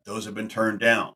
those 0.05 0.25
have 0.25 0.35
been 0.35 0.49
turned 0.49 0.79
down. 0.79 1.15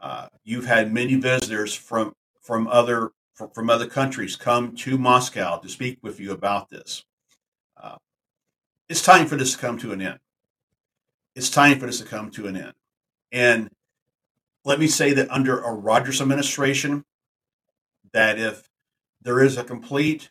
Uh, 0.00 0.28
you've 0.44 0.66
had 0.66 0.92
many 0.92 1.14
visitors 1.16 1.74
from 1.74 2.12
from 2.42 2.68
other 2.68 3.10
from 3.52 3.70
other 3.70 3.86
countries 3.86 4.36
come 4.36 4.76
to 4.76 4.98
Moscow 4.98 5.58
to 5.58 5.68
speak 5.68 5.98
with 6.02 6.20
you 6.20 6.30
about 6.30 6.68
this. 6.68 7.04
Uh, 7.76 7.96
it's 8.88 9.02
time 9.02 9.26
for 9.26 9.36
this 9.36 9.52
to 9.52 9.58
come 9.58 9.78
to 9.78 9.92
an 9.92 10.02
end. 10.02 10.18
It's 11.34 11.50
time 11.50 11.80
for 11.80 11.86
this 11.86 11.98
to 11.98 12.04
come 12.04 12.30
to 12.32 12.46
an 12.46 12.56
end. 12.56 12.74
And 13.32 13.70
let 14.64 14.78
me 14.78 14.86
say 14.86 15.14
that 15.14 15.30
under 15.30 15.58
a 15.58 15.72
Rogers 15.72 16.20
administration, 16.20 17.02
that 18.12 18.38
if 18.38 18.68
there 19.22 19.40
is 19.42 19.56
a 19.56 19.64
complete 19.64 20.30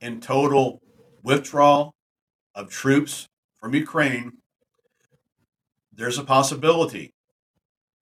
and 0.00 0.20
total 0.20 0.82
withdrawal 1.22 1.94
of 2.54 2.68
troops 2.68 3.28
from 3.60 3.74
Ukraine, 3.74 4.38
there's 5.92 6.18
a 6.18 6.24
possibility 6.24 7.12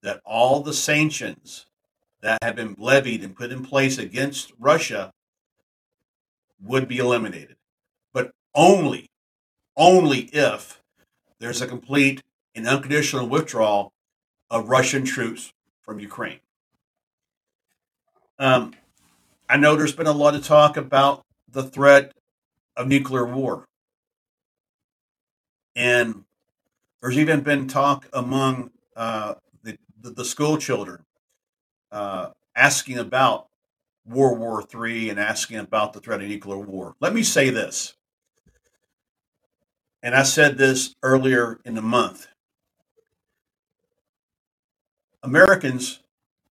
that 0.02 0.20
all 0.24 0.60
the 0.60 0.74
sanctions 0.74 1.66
that 2.20 2.42
have 2.42 2.56
been 2.56 2.76
levied 2.78 3.22
and 3.22 3.36
put 3.36 3.52
in 3.52 3.64
place 3.64 3.98
against 3.98 4.52
Russia 4.58 5.12
would 6.62 6.88
be 6.88 6.98
eliminated. 6.98 7.56
But 8.12 8.32
only, 8.54 9.10
only 9.76 10.28
if 10.32 10.80
there's 11.38 11.62
a 11.62 11.66
complete 11.66 12.22
and 12.54 12.66
unconditional 12.66 13.28
withdrawal 13.28 13.92
of 14.50 14.68
Russian 14.68 15.04
troops 15.04 15.52
from 15.82 16.00
Ukraine. 16.00 16.40
Um, 18.38 18.74
I 19.48 19.56
know 19.56 19.76
there's 19.76 19.94
been 19.94 20.06
a 20.06 20.12
lot 20.12 20.34
of 20.34 20.44
talk 20.44 20.76
about 20.76 21.24
the 21.48 21.62
threat 21.62 22.12
of 22.76 22.88
nuclear 22.88 23.24
war. 23.24 23.64
And 25.76 26.24
there's 27.00 27.18
even 27.18 27.42
been 27.42 27.68
talk 27.68 28.08
among 28.12 28.70
uh, 28.96 29.34
the, 29.62 29.78
the, 30.00 30.10
the, 30.10 30.24
school 30.24 30.56
children 30.56 31.04
uh, 31.92 32.30
asking 32.56 32.98
about 32.98 33.48
World 34.06 34.38
War 34.38 34.64
III 34.74 35.10
and 35.10 35.20
asking 35.20 35.58
about 35.58 35.92
the 35.92 36.00
threat 36.00 36.22
of 36.22 36.28
nuclear 36.28 36.56
war. 36.56 36.96
Let 36.98 37.12
me 37.12 37.22
say 37.22 37.50
this, 37.50 37.94
and 40.02 40.14
I 40.14 40.22
said 40.22 40.56
this 40.56 40.94
earlier 41.02 41.60
in 41.64 41.74
the 41.74 41.82
month 41.82 42.28
Americans 45.26 45.98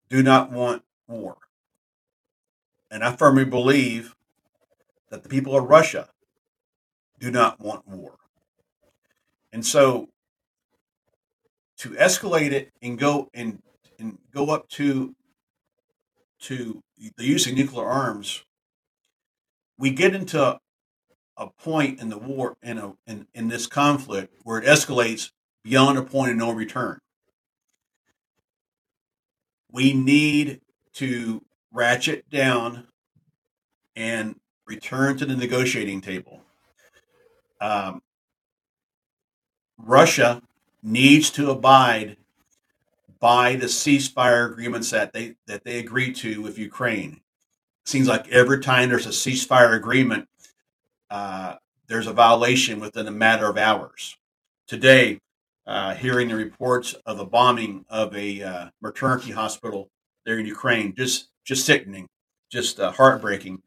do 0.09 0.21
not 0.21 0.51
want 0.51 0.83
war. 1.07 1.37
And 2.91 3.03
I 3.03 3.15
firmly 3.15 3.45
believe 3.45 4.15
that 5.09 5.23
the 5.23 5.29
people 5.29 5.55
of 5.57 5.69
Russia 5.69 6.09
do 7.19 7.31
not 7.31 7.59
want 7.59 7.87
war. 7.87 8.17
And 9.55 9.65
so 9.65 10.09
to 11.77 11.91
escalate 11.91 12.51
it 12.51 12.73
and 12.81 12.99
go 12.99 13.29
and, 13.33 13.63
and 13.97 14.17
go 14.33 14.49
up 14.49 14.67
to 14.71 15.15
to 16.41 16.83
the 17.15 17.23
use 17.23 17.47
of 17.47 17.53
nuclear 17.53 17.85
arms, 17.85 18.43
we 19.79 19.91
get 19.91 20.13
into 20.13 20.59
a 21.37 21.47
point 21.47 22.01
in 22.01 22.09
the 22.09 22.17
war 22.17 22.57
in 22.61 22.77
a 22.77 22.95
in, 23.07 23.27
in 23.33 23.47
this 23.47 23.65
conflict 23.65 24.35
where 24.43 24.59
it 24.59 24.65
escalates 24.65 25.31
beyond 25.63 25.97
a 25.97 26.03
point 26.03 26.31
of 26.31 26.37
no 26.37 26.51
return. 26.51 26.99
We 29.71 29.93
need 29.93 30.59
to 30.95 31.41
ratchet 31.71 32.29
down 32.29 32.87
and 33.95 34.35
return 34.67 35.15
to 35.15 35.25
the 35.25 35.37
negotiating 35.37 36.01
table. 36.01 36.41
Um, 37.61 38.01
Russia 39.77 40.41
needs 40.81 41.29
to 41.31 41.49
abide 41.49 42.17
by 43.19 43.55
the 43.55 43.65
ceasefire 43.65 44.51
agreements 44.51 44.91
that 44.91 45.13
they 45.13 45.35
that 45.47 45.63
they 45.63 45.79
agreed 45.79 46.15
to 46.17 46.41
with 46.41 46.57
Ukraine. 46.57 47.21
seems 47.85 48.07
like 48.07 48.27
every 48.29 48.61
time 48.61 48.89
there's 48.89 49.05
a 49.05 49.09
ceasefire 49.09 49.75
agreement, 49.75 50.27
uh, 51.09 51.55
there's 51.87 52.07
a 52.07 52.13
violation 52.13 52.79
within 52.79 53.07
a 53.07 53.11
matter 53.11 53.49
of 53.49 53.57
hours. 53.57 54.17
Today, 54.67 55.19
uh, 55.67 55.95
hearing 55.95 56.27
the 56.27 56.35
reports 56.35 56.93
of 57.05 57.17
the 57.17 57.25
bombing 57.25 57.85
of 57.89 58.15
a 58.15 58.41
uh, 58.41 58.69
maternity 58.81 59.31
hospital 59.31 59.89
there 60.25 60.39
in 60.39 60.45
Ukraine, 60.45 60.93
just 60.95 61.29
just 61.43 61.65
sickening, 61.65 62.07
just 62.51 62.79
uh, 62.79 62.91
heartbreaking, 62.91 63.61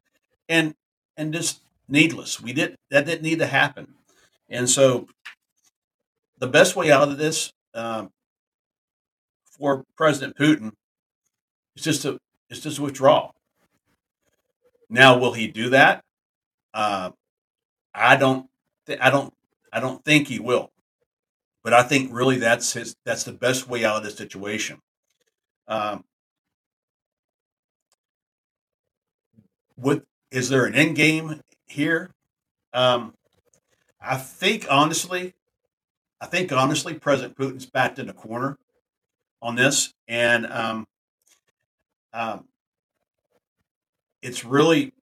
and 0.49 0.75
and 1.17 1.33
just 1.33 1.61
needless. 1.89 2.41
We 2.41 2.53
did 2.53 2.77
that 2.91 3.07
didn't 3.07 3.23
need 3.23 3.39
to 3.39 3.47
happen, 3.47 3.95
and 4.49 4.69
so 4.69 5.09
the 6.39 6.47
best 6.47 6.77
way 6.77 6.91
out 6.91 7.09
of 7.09 7.19
this 7.19 7.53
um, 7.75 8.11
for 9.51 9.85
President 9.97 10.37
Putin 10.37 10.73
is 11.77 11.85
just 11.85 12.03
to 12.03 12.19
is 12.51 12.61
just 12.61 12.81
withdraw. 12.81 13.31
Now, 14.89 15.19
will 15.19 15.33
he 15.33 15.49
do 15.49 15.71
that? 15.71 16.03
Uh, 16.73 17.11
I 17.95 18.17
don't. 18.17 18.49
Th- 18.87 18.99
I 19.03 19.11
don't. 19.11 19.33
I 19.73 19.81
don't 19.81 20.05
think 20.05 20.29
he 20.29 20.39
will. 20.39 20.71
But 21.63 21.73
I 21.73 21.83
think 21.83 22.11
really 22.13 22.39
that's 22.39 22.73
his. 22.73 22.95
That's 23.05 23.25
the 23.25 23.33
best 23.33 23.69
way 23.69 23.85
out 23.85 23.97
of 23.97 24.05
this 24.05 24.17
situation. 24.17 24.79
Um, 25.67 26.05
what 29.77 30.03
is 30.31 30.49
there 30.49 30.65
an 30.65 30.75
end 30.75 30.97
game 30.97 31.41
here? 31.67 32.11
Um, 32.73 33.15
I 34.01 34.17
think 34.17 34.67
honestly, 34.71 35.35
I 36.21 36.27
think 36.27 36.53
honestly, 36.53 36.95
President 36.95 37.37
Putin's 37.37 37.67
backed 37.67 37.99
in 37.99 38.09
a 38.09 38.13
corner 38.13 38.59
on 39.41 39.55
this, 39.55 39.95
and 40.09 40.47
um, 40.47 40.87
um, 42.13 42.49
it's 44.23 44.45
really 44.45 44.93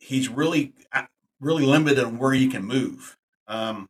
he's 0.00 0.28
really 0.28 0.72
uh, 0.92 1.06
really 1.40 1.64
limited 1.64 2.04
on 2.04 2.18
where 2.18 2.32
he 2.32 2.48
can 2.48 2.64
move. 2.64 3.16
Um, 3.48 3.88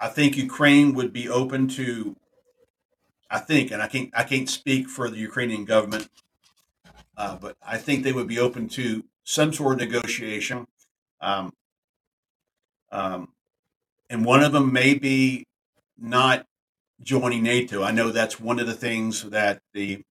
I 0.00 0.08
think 0.08 0.36
Ukraine 0.36 0.94
would 0.94 1.12
be 1.12 1.28
open 1.28 1.68
to. 1.68 2.16
I 3.30 3.38
think, 3.38 3.70
and 3.70 3.80
I 3.80 3.86
can't 3.86 4.10
I 4.14 4.24
can't 4.24 4.48
speak 4.48 4.88
for 4.88 5.08
the 5.08 5.16
Ukrainian 5.16 5.64
government, 5.64 6.08
uh, 7.16 7.36
but 7.36 7.56
I 7.64 7.78
think 7.78 8.02
they 8.02 8.12
would 8.12 8.28
be 8.28 8.38
open 8.38 8.68
to 8.70 9.04
some 9.24 9.52
sort 9.52 9.80
of 9.80 9.88
negotiation. 9.88 10.66
Um, 11.20 11.52
um, 12.90 13.28
and 14.12 14.26
one 14.26 14.42
of 14.42 14.52
them 14.52 14.74
may 14.74 14.92
be 14.92 15.46
not 15.98 16.44
joining 17.02 17.42
NATO. 17.42 17.82
I 17.82 17.92
know 17.92 18.10
that's 18.10 18.38
one 18.38 18.60
of 18.60 18.66
the 18.66 18.74
things 18.74 19.22
that 19.30 19.58
the 19.72 20.02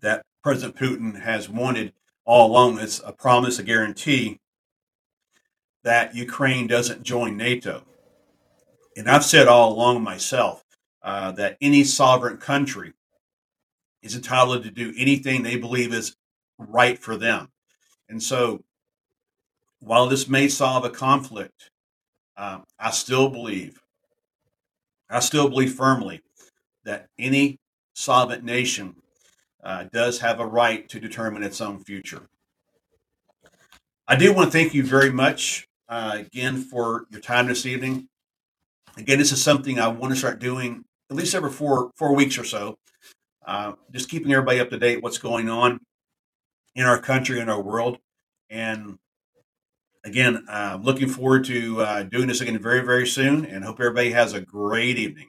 that 0.00 0.22
President 0.44 0.76
Putin 0.76 1.20
has 1.20 1.48
wanted 1.48 1.92
all 2.24 2.48
along. 2.48 2.78
It's 2.78 3.00
a 3.04 3.12
promise, 3.12 3.58
a 3.58 3.64
guarantee 3.64 4.38
that 5.82 6.14
Ukraine 6.14 6.68
doesn't 6.68 7.02
join 7.02 7.36
NATO. 7.36 7.82
And 8.96 9.10
I've 9.10 9.24
said 9.24 9.48
all 9.48 9.72
along 9.72 10.04
myself 10.04 10.62
uh, 11.02 11.32
that 11.32 11.56
any 11.60 11.82
sovereign 11.82 12.36
country 12.36 12.92
is 14.00 14.14
entitled 14.14 14.62
to 14.62 14.70
do 14.70 14.94
anything 14.96 15.42
they 15.42 15.56
believe 15.56 15.92
is 15.92 16.14
right 16.56 17.00
for 17.00 17.16
them. 17.16 17.48
And 18.08 18.22
so, 18.22 18.62
while 19.80 20.06
this 20.06 20.28
may 20.28 20.46
solve 20.46 20.84
a 20.84 20.90
conflict, 20.90 21.70
um, 22.36 22.64
I 22.78 22.90
still 22.90 23.28
believe, 23.28 23.80
I 25.08 25.20
still 25.20 25.48
believe 25.48 25.74
firmly 25.74 26.22
that 26.84 27.08
any 27.18 27.58
sovereign 27.94 28.44
nation 28.44 28.96
uh, 29.62 29.84
does 29.92 30.20
have 30.20 30.38
a 30.38 30.46
right 30.46 30.88
to 30.88 31.00
determine 31.00 31.42
its 31.42 31.60
own 31.60 31.82
future. 31.82 32.28
I 34.06 34.16
do 34.16 34.32
want 34.32 34.52
to 34.52 34.58
thank 34.58 34.74
you 34.74 34.84
very 34.84 35.10
much 35.10 35.66
uh, 35.88 36.18
again 36.20 36.58
for 36.58 37.06
your 37.10 37.20
time 37.20 37.48
this 37.48 37.66
evening. 37.66 38.08
Again, 38.96 39.18
this 39.18 39.32
is 39.32 39.42
something 39.42 39.78
I 39.78 39.88
want 39.88 40.12
to 40.12 40.18
start 40.18 40.38
doing 40.38 40.84
at 41.10 41.16
least 41.16 41.34
every 41.34 41.50
four 41.50 41.90
four 41.96 42.14
weeks 42.14 42.38
or 42.38 42.44
so. 42.44 42.78
Uh, 43.44 43.72
just 43.92 44.08
keeping 44.08 44.32
everybody 44.32 44.60
up 44.60 44.70
to 44.70 44.78
date 44.78 45.02
what's 45.02 45.18
going 45.18 45.48
on 45.48 45.80
in 46.74 46.84
our 46.84 47.00
country 47.00 47.40
and 47.40 47.50
our 47.50 47.60
world. 47.60 47.98
And 48.50 48.98
again, 50.06 50.44
uh, 50.48 50.78
looking 50.80 51.08
forward 51.08 51.44
to 51.46 51.82
uh, 51.82 52.02
doing 52.04 52.28
this 52.28 52.40
again 52.40 52.58
very, 52.58 52.80
very 52.80 53.06
soon 53.06 53.44
and 53.44 53.64
hope 53.64 53.80
everybody 53.80 54.12
has 54.12 54.32
a 54.32 54.40
great 54.40 54.98
evening. 54.98 55.28